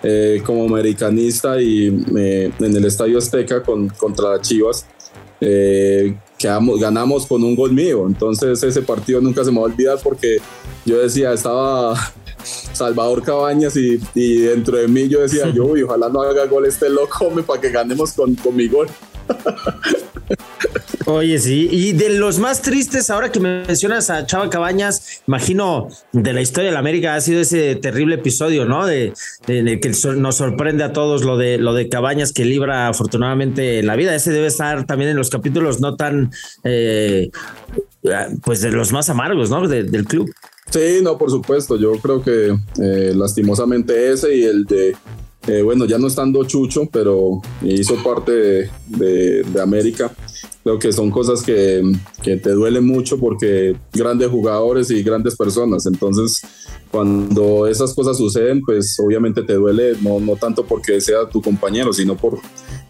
eh, 0.03 0.41
como 0.45 0.63
americanista 0.65 1.59
y 1.61 1.87
eh, 2.15 2.51
en 2.59 2.75
el 2.75 2.85
Estadio 2.85 3.17
Azteca 3.17 3.63
con, 3.63 3.89
contra 3.89 4.39
Chivas, 4.41 4.85
eh, 5.41 6.15
quedamos, 6.37 6.79
ganamos 6.79 7.25
con 7.25 7.43
un 7.43 7.55
gol 7.55 7.73
mío. 7.73 8.05
Entonces 8.07 8.61
ese 8.63 8.81
partido 8.81 9.21
nunca 9.21 9.43
se 9.43 9.51
me 9.51 9.57
va 9.57 9.63
a 9.63 9.71
olvidar 9.71 9.99
porque 10.03 10.37
yo 10.85 10.99
decía, 10.99 11.33
estaba 11.33 11.95
Salvador 12.73 13.23
Cabañas 13.23 13.75
y, 13.75 13.99
y 14.13 14.37
dentro 14.41 14.77
de 14.77 14.87
mí 14.87 15.07
yo 15.07 15.21
decía, 15.21 15.49
yo, 15.53 15.65
uy, 15.65 15.83
ojalá 15.83 16.09
no 16.09 16.21
haga 16.21 16.45
gol 16.45 16.65
este 16.65 16.89
loco 16.89 17.29
para 17.45 17.61
que 17.61 17.69
ganemos 17.69 18.13
con, 18.13 18.35
con 18.35 18.55
mi 18.55 18.67
gol. 18.67 18.87
Oye, 21.09 21.39
sí. 21.39 21.69
Y 21.71 21.93
de 21.93 22.09
los 22.09 22.37
más 22.37 22.61
tristes, 22.61 23.09
ahora 23.09 23.31
que 23.31 23.39
mencionas 23.39 24.09
a 24.09 24.25
Chava 24.25 24.49
Cabañas, 24.49 25.21
imagino 25.25 25.87
de 26.11 26.33
la 26.33 26.41
historia 26.41 26.67
de 26.69 26.73
la 26.73 26.79
América 26.79 27.15
ha 27.15 27.21
sido 27.21 27.39
ese 27.39 27.75
terrible 27.77 28.15
episodio, 28.15 28.65
¿no? 28.65 28.85
De, 28.85 29.13
de- 29.47 29.63
de 29.63 29.79
que 29.79 29.89
nos 30.17 30.35
sorprende 30.35 30.83
a 30.83 30.91
todos 30.91 31.23
lo 31.23 31.37
de 31.37 31.59
lo 31.59 31.73
de 31.73 31.87
Cabañas 31.87 32.33
que 32.33 32.43
libra 32.43 32.89
afortunadamente 32.89 33.81
la 33.83 33.95
vida. 33.95 34.13
Ese 34.13 34.31
debe 34.31 34.47
estar 34.47 34.85
también 34.85 35.09
en 35.11 35.15
los 35.15 35.29
capítulos 35.29 35.79
no 35.79 35.95
tan, 35.95 36.29
eh, 36.65 37.29
pues 38.43 38.59
de 38.59 38.71
los 38.71 38.91
más 38.91 39.09
amargos, 39.09 39.49
¿no? 39.49 39.65
De- 39.65 39.83
del 39.83 40.03
club. 40.03 40.29
Sí, 40.69 40.99
no, 41.01 41.17
por 41.17 41.31
supuesto. 41.31 41.77
Yo 41.77 41.93
creo 42.01 42.21
que 42.21 42.49
eh, 42.83 43.13
lastimosamente 43.15 44.11
ese 44.11 44.35
y 44.35 44.43
el 44.43 44.65
de, 44.65 44.93
eh, 45.47 45.61
bueno, 45.61 45.85
ya 45.85 45.97
no 45.97 46.07
estando 46.07 46.43
Chucho, 46.45 46.87
pero 46.91 47.41
hizo 47.63 47.95
parte 48.03 48.31
de, 48.31 48.69
de- 48.87 49.43
de 49.43 49.61
América. 49.61 50.11
Creo 50.63 50.77
que 50.79 50.91
son 50.91 51.09
cosas 51.11 51.41
que, 51.43 51.81
que 52.21 52.35
te 52.35 52.49
duelen 52.51 52.85
mucho 52.85 53.17
porque 53.17 53.75
grandes 53.93 54.27
jugadores 54.29 54.91
y 54.91 55.01
grandes 55.01 55.35
personas. 55.37 55.85
Entonces, 55.85 56.41
cuando 56.91 57.67
esas 57.67 57.93
cosas 57.93 58.17
suceden, 58.17 58.61
pues 58.65 58.97
obviamente 58.99 59.43
te 59.43 59.53
duele, 59.53 59.93
no, 60.01 60.19
no 60.19 60.35
tanto 60.35 60.65
porque 60.65 60.99
sea 60.99 61.27
tu 61.29 61.41
compañero, 61.41 61.93
sino 61.93 62.17
por, 62.17 62.39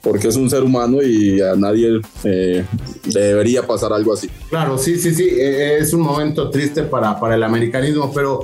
porque 0.02 0.28
es 0.28 0.36
un 0.38 0.50
ser 0.50 0.64
humano 0.64 1.04
y 1.04 1.40
a 1.42 1.56
nadie 1.56 2.00
eh, 2.24 2.66
debería 3.06 3.66
pasar 3.68 3.94
algo 3.94 4.14
así. 4.14 4.28
Claro, 4.50 4.78
sí, 4.80 4.98
sí, 4.98 5.14
sí, 5.14 5.28
eh, 5.30 5.78
es 5.80 5.94
un 5.94 6.02
momento 6.02 6.50
triste 6.50 6.82
para, 6.84 7.20
para 7.20 7.36
el 7.36 7.44
americanismo, 7.44 8.12
pero 8.14 8.40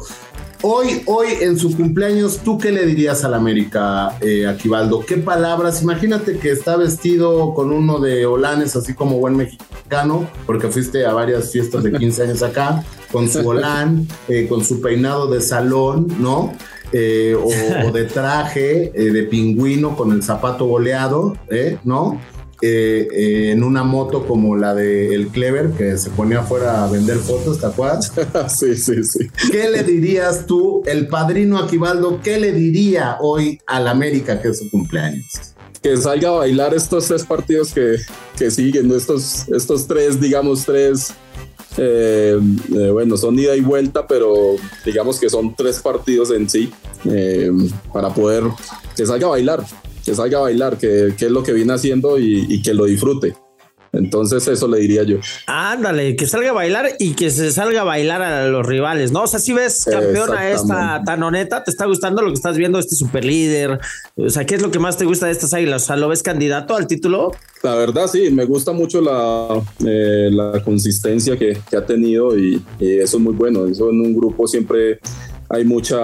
hoy, 0.63 1.03
hoy 1.05 1.27
en 1.41 1.59
su 1.59 1.75
cumpleaños, 1.75 2.39
¿tú 2.43 2.57
qué 2.57 2.71
le 2.71 2.85
dirías 2.85 3.23
al 3.23 3.35
América, 3.35 4.17
eh, 4.21 4.47
Aquivaldo? 4.47 5.05
¿Qué 5.05 5.17
palabras? 5.17 5.83
Imagínate 5.83 6.37
que 6.37 6.49
está 6.49 6.75
vestido 6.77 7.53
con 7.53 7.71
uno 7.71 7.99
de 7.99 8.25
olanes, 8.25 8.75
así 8.75 8.95
como 8.95 9.19
buen 9.19 9.37
mexicano, 9.37 10.27
porque 10.45 10.69
fuiste 10.69 11.05
a 11.05 11.13
varias 11.13 11.51
fiestas 11.51 11.83
de 11.83 11.91
15 11.91 12.23
años 12.23 12.41
acá, 12.41 12.83
con 13.11 13.29
su 13.29 13.47
olán, 13.47 14.07
eh, 14.27 14.47
con 14.47 14.65
su 14.65 14.81
peinado 14.81 15.27
de 15.27 15.41
salón, 15.41 16.07
¿no? 16.19 16.53
Eh, 16.95 17.35
o, 17.35 17.87
o 17.87 17.91
de 17.91 18.05
traje, 18.05 18.91
eh, 18.93 19.11
de 19.11 19.23
pingüino 19.23 19.95
con 19.95 20.11
el 20.11 20.21
zapato 20.21 20.67
boleado, 20.67 21.35
¿eh? 21.49 21.79
¿no? 21.83 22.19
Eh, 22.65 23.09
eh, 23.11 23.51
en 23.51 23.61
una 23.61 23.83
moto 23.83 24.25
como 24.25 24.55
la 24.55 24.73
de 24.73 25.13
el 25.13 25.27
Clever, 25.27 25.71
que 25.71 25.97
se 25.97 26.09
ponía 26.11 26.39
afuera 26.39 26.85
a 26.85 26.89
vender 26.89 27.17
fotos, 27.17 27.59
¿te 27.59 27.65
acuerdas? 27.65 28.13
sí, 28.57 28.77
sí, 28.77 29.03
sí. 29.03 29.27
¿Qué 29.51 29.69
le 29.69 29.83
dirías 29.83 30.45
tú, 30.45 30.81
el 30.85 31.07
padrino 31.09 31.57
Aquivaldo, 31.57 32.21
qué 32.23 32.39
le 32.39 32.53
diría 32.53 33.17
hoy 33.19 33.59
al 33.67 33.89
América 33.89 34.41
que 34.41 34.47
es 34.47 34.59
su 34.59 34.69
cumpleaños? 34.69 35.53
que 35.81 35.97
salga 35.97 36.29
a 36.29 36.31
bailar 36.31 36.73
estos 36.73 37.07
tres 37.07 37.25
partidos 37.25 37.73
que, 37.73 37.97
que 38.37 38.49
siguen, 38.49 38.89
estos, 38.93 39.49
estos 39.49 39.85
tres, 39.85 40.21
digamos, 40.21 40.63
tres, 40.63 41.13
eh, 41.75 42.39
eh, 42.73 42.89
bueno, 42.91 43.17
son 43.17 43.37
ida 43.37 43.57
y 43.57 43.61
vuelta, 43.61 44.07
pero 44.07 44.55
digamos 44.85 45.19
que 45.19 45.29
son 45.29 45.53
tres 45.53 45.81
partidos 45.81 46.31
en 46.31 46.49
sí, 46.49 46.71
eh, 47.03 47.51
para 47.91 48.13
poder 48.13 48.45
que 48.95 49.05
salga 49.05 49.27
a 49.27 49.31
bailar, 49.31 49.65
que 50.03 50.15
salga 50.15 50.39
a 50.39 50.41
bailar, 50.41 50.77
que, 50.77 51.13
que 51.17 51.25
es 51.25 51.31
lo 51.31 51.43
que 51.43 51.53
viene 51.53 51.73
haciendo 51.73 52.19
y, 52.19 52.45
y 52.49 52.61
que 52.61 52.73
lo 52.73 52.85
disfrute. 52.85 53.35
Entonces 53.93 54.47
eso 54.47 54.67
le 54.67 54.79
diría 54.79 55.03
yo. 55.03 55.17
Ándale, 55.45 56.15
que 56.15 56.25
salga 56.25 56.49
a 56.49 56.53
bailar 56.53 56.89
y 56.97 57.13
que 57.13 57.29
se 57.29 57.51
salga 57.51 57.81
a 57.81 57.83
bailar 57.83 58.23
a 58.23 58.47
los 58.47 58.65
rivales, 58.65 59.11
¿no? 59.11 59.21
O 59.21 59.27
sea, 59.27 59.39
si 59.39 59.53
ves 59.53 59.85
campeona 59.85 60.49
esta 60.49 60.63
Exactamente. 60.63 61.05
tan 61.05 61.23
honeta, 61.23 61.63
¿te 61.63 61.69
está 61.69 61.85
gustando 61.85 62.23
lo 62.23 62.29
que 62.29 62.33
estás 62.33 62.57
viendo, 62.57 62.79
este 62.79 62.95
super 62.95 63.23
líder? 63.23 63.79
O 64.15 64.31
sea, 64.31 64.47
¿qué 64.47 64.55
es 64.55 64.63
lo 64.63 64.71
que 64.71 64.79
más 64.79 64.97
te 64.97 65.05
gusta 65.05 65.27
de 65.27 65.33
estas 65.33 65.53
águilas? 65.53 65.83
O 65.83 65.85
sea, 65.85 65.95
¿lo 65.95 66.09
ves 66.09 66.23
candidato 66.23 66.75
al 66.75 66.87
título? 66.87 67.33
La 67.61 67.75
verdad 67.75 68.07
sí, 68.11 68.31
me 68.31 68.45
gusta 68.45 68.71
mucho 68.71 68.99
la, 68.99 69.61
eh, 69.85 70.29
la 70.31 70.63
consistencia 70.63 71.37
que, 71.37 71.59
que 71.69 71.77
ha 71.77 71.85
tenido 71.85 72.35
y, 72.35 72.63
y 72.79 72.97
eso 72.97 73.17
es 73.17 73.23
muy 73.23 73.35
bueno. 73.35 73.67
Eso 73.67 73.91
en 73.91 74.01
un 74.01 74.15
grupo 74.15 74.47
siempre 74.47 74.99
hay 75.53 75.65
mucha, 75.65 75.99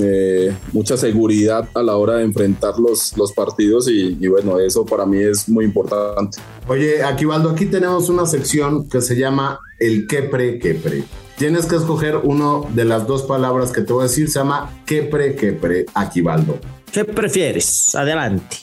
eh, 0.00 0.56
mucha 0.72 0.96
seguridad 0.96 1.68
a 1.74 1.82
la 1.82 1.96
hora 1.96 2.18
de 2.18 2.24
enfrentar 2.24 2.78
los, 2.78 3.16
los 3.16 3.32
partidos 3.32 3.88
y, 3.88 4.16
y 4.20 4.28
bueno, 4.28 4.60
eso 4.60 4.86
para 4.86 5.04
mí 5.04 5.18
es 5.18 5.48
muy 5.48 5.64
importante. 5.64 6.38
Oye, 6.68 7.02
Aquivaldo, 7.02 7.50
aquí 7.50 7.66
tenemos 7.66 8.08
una 8.08 8.26
sección 8.26 8.88
que 8.88 9.00
se 9.00 9.16
llama 9.16 9.58
el 9.80 10.06
quepre 10.06 10.60
quepre. 10.60 11.02
Tienes 11.36 11.66
que 11.66 11.76
escoger 11.76 12.16
uno 12.22 12.66
de 12.74 12.84
las 12.84 13.08
dos 13.08 13.22
palabras 13.24 13.72
que 13.72 13.82
te 13.82 13.92
voy 13.92 14.04
a 14.04 14.08
decir, 14.08 14.30
se 14.30 14.38
llama 14.38 14.70
quepre 14.86 15.34
quepre, 15.34 15.86
Aquivaldo. 15.92 16.58
¿Qué 16.92 17.04
prefieres? 17.04 17.92
Adelante. 17.94 18.58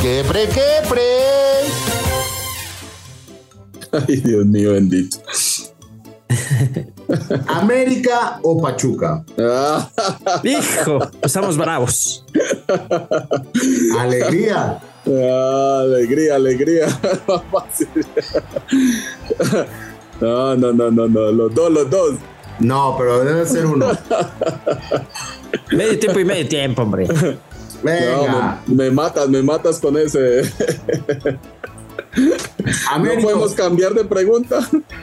¡Quepre, 0.00 0.46
quepre! 0.48 1.02
Ay, 4.08 4.16
Dios 4.16 4.44
mío, 4.44 4.72
bendito. 4.72 5.18
¿América 7.46 8.38
o 8.42 8.60
Pachuca? 8.60 9.24
Hijo, 10.42 11.10
estamos 11.22 11.56
bravos. 11.56 12.24
Alegría. 13.98 14.80
ah, 15.06 15.80
alegría, 15.82 16.36
alegría. 16.36 16.86
No, 20.20 20.54
no, 20.54 20.72
no, 20.72 20.88
no, 20.88 21.08
no, 21.08 21.32
los 21.32 21.52
dos, 21.52 21.72
los 21.72 21.90
dos. 21.90 22.14
No, 22.60 22.94
pero 22.96 23.24
debe 23.24 23.44
ser 23.44 23.66
uno. 23.66 23.88
Medio 25.72 25.98
tiempo 25.98 26.20
y 26.20 26.24
medio 26.24 26.48
tiempo, 26.48 26.82
hombre. 26.82 27.08
Venga. 27.82 28.60
No, 28.68 28.74
me, 28.76 28.84
me 28.84 28.90
matas, 28.92 29.28
me 29.28 29.42
matas 29.42 29.80
con 29.80 29.96
ese. 29.96 30.42
No 32.16 33.22
podemos 33.22 33.52
cambiar 33.54 33.94
de 33.94 34.04
pregunta. 34.04 34.60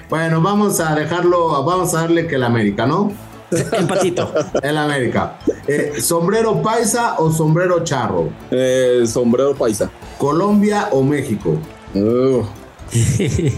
Bueno, 0.10 0.42
vamos 0.42 0.80
a 0.80 0.96
dejarlo, 0.96 1.64
vamos 1.64 1.94
a 1.94 2.02
darle 2.02 2.26
que 2.26 2.36
el 2.36 2.44
América, 2.44 2.88
¿no? 2.88 3.12
Empatito. 3.52 4.32
El 4.62 4.78
América. 4.78 5.38
Eh, 5.68 6.02
¿Sombrero 6.02 6.62
paisa 6.64 7.16
o 7.20 7.32
sombrero 7.32 7.84
charro? 7.84 8.30
Eh, 8.50 9.04
sombrero 9.06 9.54
paisa. 9.56 9.92
¿Colombia 10.18 10.90
o 10.92 11.04
México? 11.04 11.58
Uh. 11.94 12.44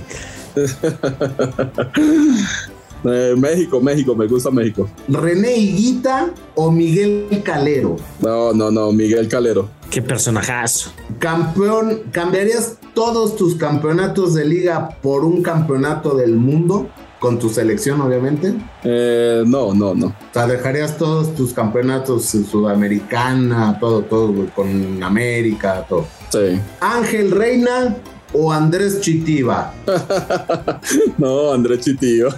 Eh, 3.03 3.33
México, 3.35 3.81
México, 3.81 4.15
me 4.15 4.27
gusta 4.27 4.51
México. 4.51 4.87
¿René 5.07 5.57
Higuita 5.57 6.29
o 6.53 6.69
Miguel 6.69 7.41
Calero? 7.43 7.95
No, 8.19 8.53
no, 8.53 8.69
no, 8.69 8.91
Miguel 8.91 9.27
Calero. 9.27 9.67
Qué 9.91 10.01
personajazo. 10.01 10.93
Campeón, 11.19 12.03
¿cambiarías 12.13 12.77
todos 12.93 13.35
tus 13.35 13.55
campeonatos 13.55 14.33
de 14.33 14.45
liga 14.45 14.97
por 15.01 15.25
un 15.25 15.43
campeonato 15.43 16.15
del 16.15 16.37
mundo? 16.37 16.89
Con 17.19 17.37
tu 17.37 17.49
selección, 17.49 17.99
obviamente. 17.99 18.53
Eh, 18.85 19.43
no, 19.45 19.73
no, 19.75 19.93
no. 19.93 20.07
O 20.07 20.33
sea, 20.33 20.47
dejarías 20.47 20.97
todos 20.97 21.35
tus 21.35 21.53
campeonatos 21.53 22.33
en 22.33 22.45
Sudamericana, 22.45 23.77
todo, 23.81 24.03
todo, 24.03 24.33
con 24.55 25.03
América, 25.03 25.85
todo. 25.87 26.07
Sí. 26.29 26.57
Ángel 26.79 27.29
Reina 27.29 27.97
o 28.31 28.51
Andrés 28.51 29.01
Chitiva. 29.01 29.73
No, 31.17 31.51
Andrés 31.51 31.81
Chitillo. 31.81 32.29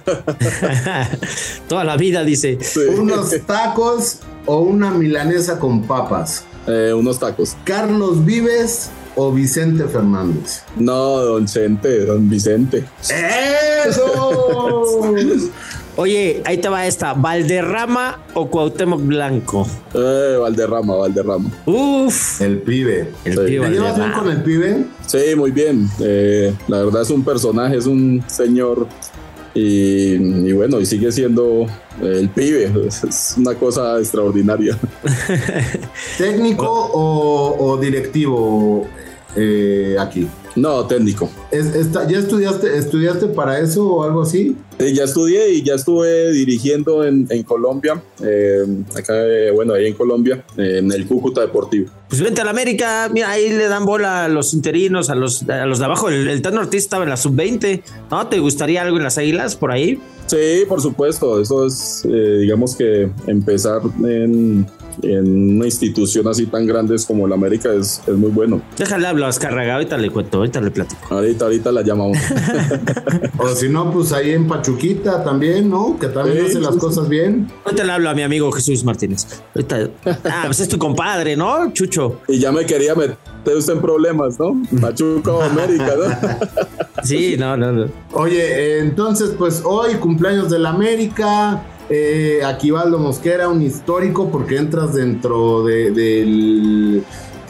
Toda 1.70 1.84
la 1.84 1.96
vida, 1.98 2.24
dice. 2.24 2.58
Sí. 2.60 2.82
Unos 2.98 3.30
tacos 3.46 4.20
o 4.48 4.60
una 4.60 4.90
milanesa 4.92 5.60
con 5.60 5.84
papas. 5.84 6.46
Eh, 6.68 6.94
unos 6.94 7.20
tacos. 7.20 7.56
Carlos 7.64 8.24
Vives 8.26 8.90
o 9.16 9.32
Vicente 9.32 9.84
Fernández. 9.86 10.64
No, 10.78 11.18
don 11.20 11.46
Chente, 11.46 12.06
don 12.06 12.30
Vicente. 12.30 12.86
¡Eso! 13.88 15.02
Oye, 15.96 16.42
ahí 16.46 16.58
te 16.58 16.70
va 16.70 16.88
esta. 16.88 17.14
¿Valderrama 17.14 18.20
o 18.34 18.50
Cuauhtémoc 18.50 19.02
Blanco? 19.06 19.68
Eh, 19.94 20.38
Valderrama, 20.40 20.96
Valderrama. 20.96 21.52
Uf. 21.68 22.42
El 22.42 22.58
pibe. 22.64 23.12
El 23.26 23.34
Sí. 23.34 23.40
pibe 23.46 23.68
¿Te 23.68 23.74
llevas 23.74 23.98
bien 23.98 24.12
con 24.14 24.32
el 24.32 24.42
pibe? 24.42 24.86
Sí, 25.06 25.36
muy 25.38 25.52
bien. 25.52 25.88
Eh, 26.00 26.52
la 26.68 26.84
verdad 26.84 27.04
es 27.04 27.12
un 27.12 27.24
personaje, 27.24 27.78
es 27.78 27.86
un 27.86 28.24
señor. 28.26 28.88
Y, 29.56 30.16
y 30.16 30.52
bueno, 30.52 30.80
y 30.80 30.86
sigue 30.86 31.12
siendo 31.12 31.68
eh, 32.02 32.20
el 32.22 32.30
pibe. 32.30 32.72
Es 32.88 33.36
una 33.38 33.54
cosa 33.56 34.00
extraordinaria. 34.00 34.78
¿Técnico 36.18 36.68
o, 36.68 37.56
o 37.60 37.78
directivo 37.78 38.88
eh, 39.36 39.96
aquí? 40.00 40.28
No, 40.56 40.86
técnico. 40.86 41.30
Es- 41.50 41.74
esta- 41.74 42.08
¿Ya 42.08 42.20
estudiaste, 42.20 42.78
estudiaste 42.78 43.26
para 43.28 43.60
eso 43.60 43.88
o 43.88 44.04
algo 44.04 44.22
así? 44.22 44.56
Sí, 44.80 44.94
ya 44.94 45.04
estudié 45.06 45.50
y 45.52 45.64
ya 45.64 45.74
estuve 45.76 46.32
dirigiendo 46.32 47.04
en, 47.04 47.26
en 47.30 47.42
Colombia. 47.44 48.02
eh, 48.24 48.64
acá, 48.96 49.14
eh, 49.26 49.50
bueno, 49.52 49.74
ahí 49.74 49.88
en 49.88 49.94
Colombia, 49.96 50.44
eh, 50.58 50.78
en 50.78 50.92
el 50.92 51.08
Cúcuta 51.08 51.42
Deportivo. 51.42 51.90
Pues 52.08 52.22
vente 52.22 52.42
a 52.42 52.44
la 52.44 52.52
América. 52.52 53.10
Mira, 53.12 53.32
ahí 53.32 53.50
le 53.50 53.68
dan 53.68 53.86
bola 53.86 54.26
a 54.26 54.28
los 54.30 54.54
interinos, 54.54 55.10
a 55.10 55.16
los, 55.16 55.48
a 55.50 55.66
los 55.66 55.80
de 55.80 55.86
abajo. 55.86 56.10
El, 56.10 56.28
el 56.28 56.42
Tano 56.44 56.60
Ortiz 56.62 56.84
estaba 56.84 57.04
en 57.04 57.10
la 57.10 57.18
sub-20. 57.18 57.82
¿No? 58.12 58.28
¿Te 58.28 58.38
gustaría 58.40 58.84
algo 58.84 58.98
en 58.98 59.04
las 59.04 59.18
águilas 59.18 59.56
por 59.56 59.72
ahí? 59.72 60.00
Sí, 60.28 60.66
por 60.70 60.82
supuesto. 60.82 61.42
Eso 61.42 61.66
es, 61.66 62.06
eh, 62.06 62.38
digamos 62.42 62.76
que 62.76 63.10
empezar 63.26 63.82
en, 64.06 64.68
en 65.02 65.56
una 65.58 65.66
institución 65.66 66.28
así 66.28 66.46
tan 66.46 66.66
grande 66.66 66.96
como 67.08 67.28
la 67.28 67.36
América 67.36 67.70
es, 67.74 68.02
es 68.06 68.16
muy 68.16 68.30
bueno. 68.30 68.62
Déjale 68.78 69.08
hablar 69.08 69.26
a 69.28 69.30
Azcárraga. 69.30 69.74
Ahorita 69.76 69.98
le 69.98 70.10
cuento, 70.10 70.38
ahorita 70.38 70.62
le 70.62 70.72
platico. 70.72 71.02
Ahorita, 71.10 71.46
ahorita 71.46 71.72
la 71.72 71.82
llamamos. 71.82 72.18
O 73.38 73.48
si 73.50 73.68
no, 73.68 73.92
pues 73.92 74.12
ahí 74.14 74.32
en 74.32 74.48
Pachuquita 74.48 75.24
también, 75.24 75.70
¿no? 75.70 75.98
Que 76.00 76.08
también 76.08 76.38
Sí, 76.46 76.52
hace 76.52 76.60
las 76.60 76.74
sí, 76.76 76.80
cosas 76.80 77.10
bien. 77.10 77.52
Ahorita 77.66 77.84
le 77.84 77.92
hablo 77.92 78.10
a 78.10 78.14
mi 78.14 78.22
amigo 78.22 78.52
Jesús 78.52 78.84
Martínez. 78.84 79.42
Ahorita. 79.56 79.90
Ah, 80.26 80.44
pues 80.46 80.60
es 80.60 80.68
tu 80.70 80.78
compadre, 80.78 81.36
¿no? 81.36 81.72
Chucho. 81.74 82.20
y 82.28 82.40
ya 82.40 82.52
me 82.52 82.66
quería 82.66 82.96
meter 82.96 83.18
usted 83.56 83.74
en 83.74 83.82
problemas, 83.82 84.40
¿no? 84.40 84.62
Pachuca 84.80 85.32
o 85.32 85.42
América, 85.42 85.94
¿no? 85.98 86.64
Sí, 87.04 87.36
no, 87.38 87.58
no, 87.58 87.72
no. 87.72 87.86
Oye, 88.14 88.40
eh, 88.42 88.80
entonces, 88.80 89.32
pues 89.38 89.62
hoy 89.66 89.96
cumpleaños 89.96 90.50
del 90.50 90.66
América. 90.66 91.62
Eh, 91.96 92.44
Aquivaldo 92.44 92.98
Mosquera, 92.98 93.50
un 93.50 93.62
histórico, 93.62 94.32
porque 94.32 94.58
entras 94.58 94.96
dentro 94.96 95.64
de, 95.64 95.92
del 95.92 97.04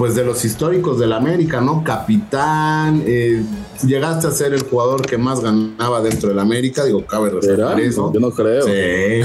pues 0.04 0.16
de 0.16 0.26
los 0.26 0.44
históricos 0.44 1.00
del 1.00 1.14
América, 1.14 1.62
¿no? 1.62 1.82
Capitán, 1.82 3.02
eh, 3.08 3.42
llegaste 3.86 4.28
a 4.28 4.32
ser 4.32 4.54
el 4.54 4.64
jugador 4.64 5.06
que 5.06 5.18
más 5.18 5.40
ganaba 5.40 6.02
dentro 6.02 6.28
del 6.28 6.40
América, 6.40 6.84
digo, 6.84 7.06
cabe 7.06 7.30
resaltar 7.30 7.80
eso. 7.80 8.12
Yo 8.14 8.20
no 8.20 8.32
creo. 8.32 8.64
Sí. 8.64 8.72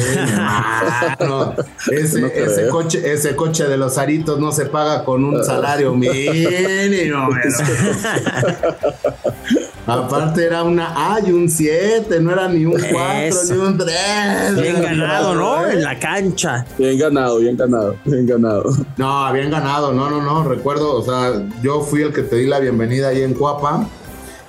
Ese, 1.90 2.20
No 2.20 2.26
ese 2.28 2.54
creo. 2.60 2.70
coche, 2.70 3.12
ese 3.12 3.34
coche 3.34 3.64
de 3.64 3.76
los 3.76 3.98
aritos 3.98 4.38
no 4.38 4.52
se 4.52 4.66
paga 4.66 5.04
con 5.04 5.24
un 5.24 5.42
salario 5.42 5.92
mínimo. 5.94 7.28
Aparte 9.88 10.44
era 10.44 10.64
una 10.64 11.14
A 11.14 11.18
y 11.26 11.32
un 11.32 11.48
7, 11.48 12.20
no 12.20 12.30
era 12.32 12.46
ni 12.46 12.66
un 12.66 12.72
4 12.72 12.90
Eso. 13.22 13.54
ni 13.54 13.60
un 13.60 13.78
3. 13.78 14.60
Bien 14.60 14.82
ganado, 14.82 15.34
¿no? 15.34 15.66
En 15.66 15.82
la 15.82 15.98
cancha. 15.98 16.66
Bien 16.76 16.98
ganado, 16.98 17.38
bien 17.38 17.56
ganado, 17.56 17.96
bien 18.04 18.26
ganado. 18.26 18.64
No, 18.98 19.24
habían 19.24 19.50
ganado, 19.50 19.94
no, 19.94 20.10
no, 20.10 20.20
no, 20.20 20.44
recuerdo, 20.44 20.67
o 20.76 21.02
sea, 21.02 21.42
yo 21.62 21.81
fui 21.81 22.02
el 22.02 22.12
que 22.12 22.22
te 22.22 22.37
di 22.37 22.46
la 22.46 22.61
bienvenida 22.61 23.09
ahí 23.09 23.22
en 23.22 23.35
Cuapa 23.35 23.87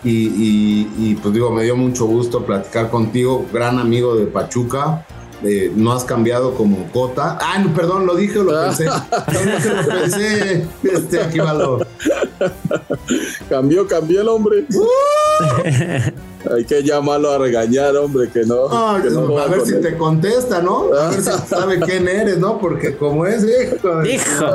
y, 0.04 0.10
y- 0.28 0.94
y, 0.98 1.16
pues 1.16 1.34
digo, 1.34 1.52
me 1.52 1.64
dio 1.64 1.76
mucho 1.76 2.06
gusto 2.06 2.46
platicar 2.46 2.90
contigo, 2.90 3.46
gran 3.54 3.80
amigo 3.80 4.16
de 4.16 4.26
Pachuca, 4.26 5.06
eh, 5.44 5.72
no 5.74 5.94
has 5.94 6.04
cambiado 6.04 6.54
como 6.54 6.92
Cota. 6.92 7.38
Ah, 7.42 7.60
no, 7.60 7.74
perdón, 7.74 8.06
lo 8.06 8.16
dije 8.16 8.40
o 8.40 8.44
lo 8.44 8.52
pensé, 8.62 8.86
no, 8.86 8.94
no, 8.96 9.58
que 9.64 9.70
lo 9.70 9.88
pensé, 10.02 10.68
este, 10.84 11.22
Aquivaldo. 11.22 11.86
Cambió, 13.50 13.88
cambió 13.88 14.22
el 14.22 14.28
hombre. 14.28 14.66
Hay 16.56 16.64
que 16.66 16.84
llamarlo 16.84 17.32
a 17.32 17.38
regañar, 17.38 17.96
hombre, 17.98 18.30
que 18.30 18.42
no. 18.46 18.68
No, 18.70 19.02
que 19.04 19.10
no 19.10 19.38
a 19.38 19.48
ver 19.48 19.62
si 19.66 19.74
él. 19.74 19.82
te 19.82 19.98
contesta, 19.98 20.62
¿no? 20.62 20.94
A 20.94 21.10
ver 21.10 21.22
si 21.22 21.30
sabe 21.48 21.80
quién 21.80 22.08
eres, 22.08 22.38
¿no? 22.38 22.58
Porque 22.60 22.96
como 22.96 23.26
es, 23.26 23.44
hijo 23.44 24.04
Hijo. 24.06 24.46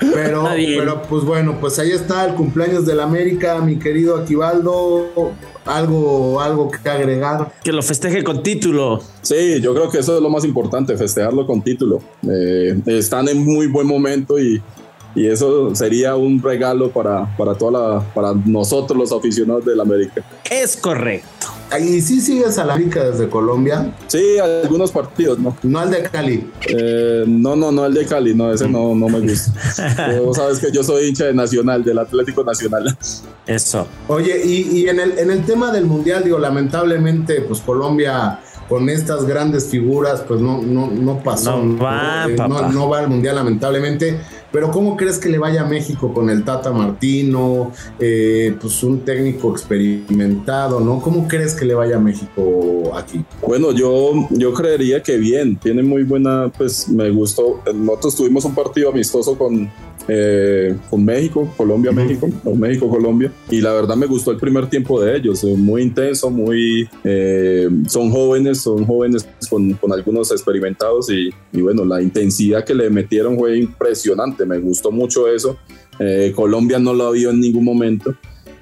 Pero, 0.00 0.44
pero 0.54 1.02
pues 1.02 1.24
bueno, 1.24 1.58
pues 1.60 1.78
ahí 1.78 1.90
está 1.90 2.24
el 2.26 2.34
cumpleaños 2.34 2.86
del 2.86 3.00
América, 3.00 3.60
mi 3.60 3.78
querido 3.78 4.16
Aquivaldo. 4.16 5.32
Algo, 5.64 6.40
algo 6.40 6.70
que 6.70 6.88
agregar. 6.88 7.52
Que 7.62 7.72
lo 7.72 7.82
festeje 7.82 8.24
con 8.24 8.42
título. 8.42 9.02
Sí, 9.20 9.60
yo 9.60 9.74
creo 9.74 9.90
que 9.90 9.98
eso 9.98 10.16
es 10.16 10.22
lo 10.22 10.30
más 10.30 10.44
importante, 10.44 10.96
festejarlo 10.96 11.46
con 11.46 11.60
título. 11.60 12.00
Eh, 12.26 12.80
están 12.86 13.28
en 13.28 13.44
muy 13.44 13.66
buen 13.66 13.86
momento 13.86 14.38
y, 14.38 14.62
y 15.14 15.26
eso 15.26 15.74
sería 15.74 16.16
un 16.16 16.42
regalo 16.42 16.90
para, 16.90 17.36
para, 17.36 17.54
toda 17.54 17.72
la, 17.72 18.14
para 18.14 18.32
nosotros 18.32 18.98
los 18.98 19.12
aficionados 19.12 19.64
del 19.66 19.80
América. 19.80 20.24
Es 20.50 20.76
correcto. 20.76 21.37
Y 21.80 22.00
sí 22.00 22.20
sigues 22.20 22.56
a 22.58 22.64
la 22.64 22.74
América 22.74 23.04
desde 23.04 23.28
Colombia, 23.28 23.92
Sí, 24.06 24.38
algunos 24.38 24.90
partidos, 24.90 25.38
¿no? 25.38 25.56
no 25.62 25.78
al 25.80 25.90
de 25.90 26.02
Cali. 26.02 26.50
Eh, 26.68 27.24
no, 27.26 27.56
no, 27.56 27.70
no, 27.70 27.84
el 27.86 27.94
de 27.94 28.06
Cali, 28.06 28.34
no, 28.34 28.52
ese 28.52 28.68
no, 28.68 28.94
no 28.94 29.08
me 29.08 29.20
gusta. 29.20 29.52
Sabes 30.34 30.58
que 30.60 30.70
yo 30.72 30.82
soy 30.82 31.08
hincha 31.08 31.26
de 31.26 31.34
Nacional, 31.34 31.84
del 31.84 31.98
Atlético 31.98 32.42
Nacional. 32.44 32.96
Eso. 33.46 33.86
Oye, 34.08 34.40
y, 34.44 34.78
y 34.78 34.88
en, 34.88 35.00
el, 35.00 35.18
en 35.18 35.30
el 35.30 35.44
tema 35.44 35.70
del 35.72 35.84
Mundial, 35.84 36.24
digo, 36.24 36.38
lamentablemente, 36.38 37.42
pues 37.42 37.60
Colombia 37.60 38.40
con 38.68 38.88
estas 38.90 39.24
grandes 39.24 39.66
figuras, 39.68 40.22
pues 40.28 40.40
no, 40.40 40.60
no, 40.62 40.90
no 40.90 41.22
pasó. 41.22 41.56
No 41.62 41.82
va, 41.82 42.26
Eh, 42.28 42.34
papá. 42.36 42.62
no, 42.62 42.72
no 42.72 42.88
va 42.90 42.98
al 43.00 43.08
Mundial, 43.08 43.36
lamentablemente. 43.36 44.20
Pero 44.50 44.70
¿cómo 44.70 44.96
crees 44.96 45.18
que 45.18 45.28
le 45.28 45.38
vaya 45.38 45.62
a 45.62 45.66
México 45.66 46.12
con 46.12 46.30
el 46.30 46.44
Tata 46.44 46.72
Martino? 46.72 47.72
Eh, 47.98 48.56
pues 48.60 48.82
un 48.82 49.00
técnico 49.00 49.52
experimentado, 49.52 50.80
¿no? 50.80 51.00
¿Cómo 51.00 51.28
crees 51.28 51.54
que 51.54 51.64
le 51.64 51.74
vaya 51.74 51.96
a 51.96 52.00
México 52.00 52.92
aquí? 52.94 53.24
Bueno, 53.46 53.72
yo, 53.72 54.12
yo 54.30 54.54
creería 54.54 55.02
que 55.02 55.18
bien, 55.18 55.56
tiene 55.56 55.82
muy 55.82 56.04
buena, 56.04 56.50
pues 56.56 56.88
me 56.88 57.10
gustó. 57.10 57.60
Nosotros 57.74 58.16
tuvimos 58.16 58.44
un 58.44 58.54
partido 58.54 58.90
amistoso 58.90 59.36
con, 59.36 59.70
eh, 60.08 60.74
con 60.90 61.04
México, 61.04 61.52
Colombia, 61.56 61.92
México, 61.92 62.28
o 62.44 62.54
México, 62.54 62.88
Colombia, 62.88 63.32
y 63.50 63.60
la 63.60 63.72
verdad 63.72 63.96
me 63.96 64.06
gustó 64.06 64.30
el 64.30 64.38
primer 64.38 64.68
tiempo 64.68 65.00
de 65.00 65.16
ellos, 65.16 65.44
eh, 65.44 65.54
muy 65.54 65.82
intenso, 65.82 66.30
muy, 66.30 66.88
eh, 67.04 67.68
son 67.86 68.10
jóvenes, 68.10 68.58
son 68.58 68.84
jóvenes 68.86 69.28
con, 69.48 69.72
con 69.74 69.92
algunos 69.92 70.32
experimentados 70.32 71.10
y, 71.10 71.30
y 71.52 71.60
bueno, 71.60 71.84
la 71.84 72.02
intensidad 72.02 72.64
que 72.64 72.74
le 72.74 72.90
metieron 72.90 73.36
fue 73.36 73.58
impresionante, 73.58 74.44
me 74.46 74.58
gustó 74.58 74.90
mucho 74.90 75.28
eso. 75.28 75.56
Eh, 75.98 76.32
Colombia 76.34 76.78
no 76.78 76.94
lo 76.94 77.10
vio 77.12 77.30
en 77.30 77.40
ningún 77.40 77.64
momento. 77.64 78.14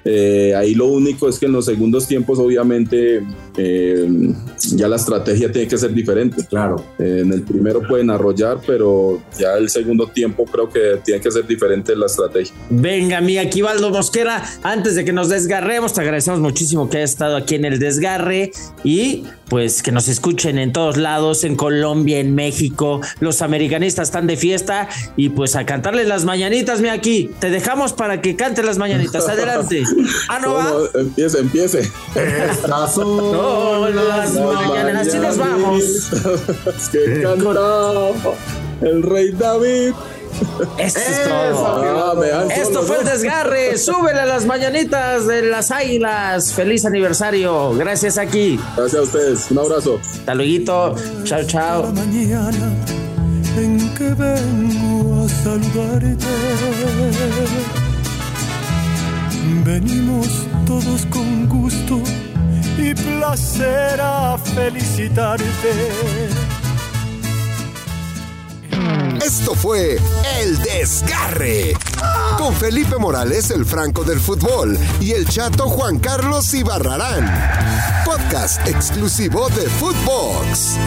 Eh, 0.05 0.53
ahí 0.55 0.73
lo 0.73 0.87
único 0.87 1.27
es 1.27 1.39
que 1.39 1.47
en 1.47 1.51
los 1.51 1.65
segundos 1.65 2.07
tiempos, 2.07 2.39
obviamente, 2.39 3.23
eh, 3.57 4.33
ya 4.75 4.87
la 4.87 4.95
estrategia 4.95 5.51
tiene 5.51 5.67
que 5.67 5.77
ser 5.77 5.93
diferente. 5.93 6.45
Claro. 6.47 6.77
Eh, 6.99 7.21
en 7.23 7.33
el 7.33 7.41
primero 7.41 7.81
pueden 7.87 8.09
arrollar, 8.09 8.59
pero 8.65 9.21
ya 9.37 9.53
el 9.53 9.69
segundo 9.69 10.07
tiempo 10.07 10.45
creo 10.45 10.69
que 10.69 10.99
tiene 11.03 11.21
que 11.21 11.31
ser 11.31 11.45
diferente 11.45 11.95
la 11.95 12.05
estrategia. 12.05 12.53
Venga, 12.69 13.21
mi 13.21 13.37
Aquivaldo 13.37 13.89
Mosquera, 13.89 14.43
antes 14.63 14.95
de 14.95 15.03
que 15.03 15.13
nos 15.13 15.29
desgarremos, 15.29 15.93
te 15.93 16.01
agradecemos 16.01 16.39
muchísimo 16.39 16.89
que 16.89 16.97
hayas 16.97 17.11
estado 17.11 17.35
aquí 17.35 17.55
en 17.55 17.65
el 17.65 17.79
desgarre 17.79 18.51
y 18.83 19.23
pues 19.49 19.81
que 19.81 19.91
nos 19.91 20.07
escuchen 20.07 20.57
en 20.57 20.73
todos 20.73 20.97
lados, 20.97 21.43
en 21.43 21.55
Colombia, 21.55 22.19
en 22.19 22.35
México. 22.35 23.01
Los 23.19 23.41
americanistas 23.41 24.09
están 24.09 24.27
de 24.27 24.37
fiesta 24.37 24.89
y 25.15 25.29
pues 25.29 25.55
a 25.55 25.65
cantarles 25.65 26.07
las 26.07 26.25
mañanitas, 26.25 26.81
mi 26.81 26.89
aquí. 26.89 27.31
Te 27.39 27.49
dejamos 27.49 27.93
para 27.93 28.21
que 28.21 28.35
cantes 28.35 28.65
las 28.65 28.77
mañanitas. 28.77 29.27
Adelante. 29.29 29.83
Ah, 30.29 30.39
no 30.39 30.53
va. 30.53 30.73
Empiece, 30.95 31.39
empiece. 31.39 31.91
Estas 32.15 32.93
son 32.93 33.31
Son 33.31 33.95
las 33.95 34.33
mañanas. 34.33 35.07
Así 35.07 35.19
nos 35.19 35.37
vamos. 35.37 35.83
Es 36.77 36.89
que 36.89 37.21
cantaba 37.21 38.09
el 38.81 39.03
rey 39.03 39.31
David. 39.31 39.93
Esto. 40.77 40.99
Ah, 41.01 42.13
Esto 42.55 42.83
fue 42.83 42.99
el 42.99 43.05
desgarre. 43.05 43.77
Súbele 43.85 44.19
a 44.19 44.25
las 44.25 44.45
mañanitas 44.45 45.25
de 45.27 45.43
las 45.43 45.71
águilas. 45.71 46.53
Feliz 46.53 46.85
aniversario. 46.85 47.73
Gracias 47.75 48.17
aquí. 48.17 48.59
Gracias 48.75 48.99
a 48.99 49.03
ustedes. 49.03 49.51
Un 49.51 49.59
abrazo. 49.59 49.99
Hasta 50.01 50.35
luego. 50.35 50.95
Chao, 51.23 51.43
chao. 51.47 51.83
La 51.83 51.91
mañana 51.91 52.73
en 53.57 53.93
que 53.95 54.13
vengo 54.13 55.25
a 55.25 55.29
saludarte. 55.29 56.25
Venimos 59.63 60.27
todos 60.65 61.05
con 61.05 61.47
gusto 61.47 62.01
y 62.77 62.93
placer 62.93 63.99
a 64.01 64.37
felicitarte. 64.37 65.45
Esto 69.25 69.55
fue 69.55 69.99
El 70.39 70.57
Desgarre. 70.59 71.73
Con 72.37 72.53
Felipe 72.55 72.97
Morales, 72.97 73.49
el 73.51 73.65
Franco 73.65 74.03
del 74.03 74.19
Fútbol, 74.19 74.77
y 74.99 75.11
el 75.11 75.27
chato 75.27 75.67
Juan 75.69 75.99
Carlos 75.99 76.53
Ibarrarán. 76.53 77.25
Podcast 78.05 78.65
exclusivo 78.67 79.49
de 79.49 79.69
Footbox. 79.69 80.77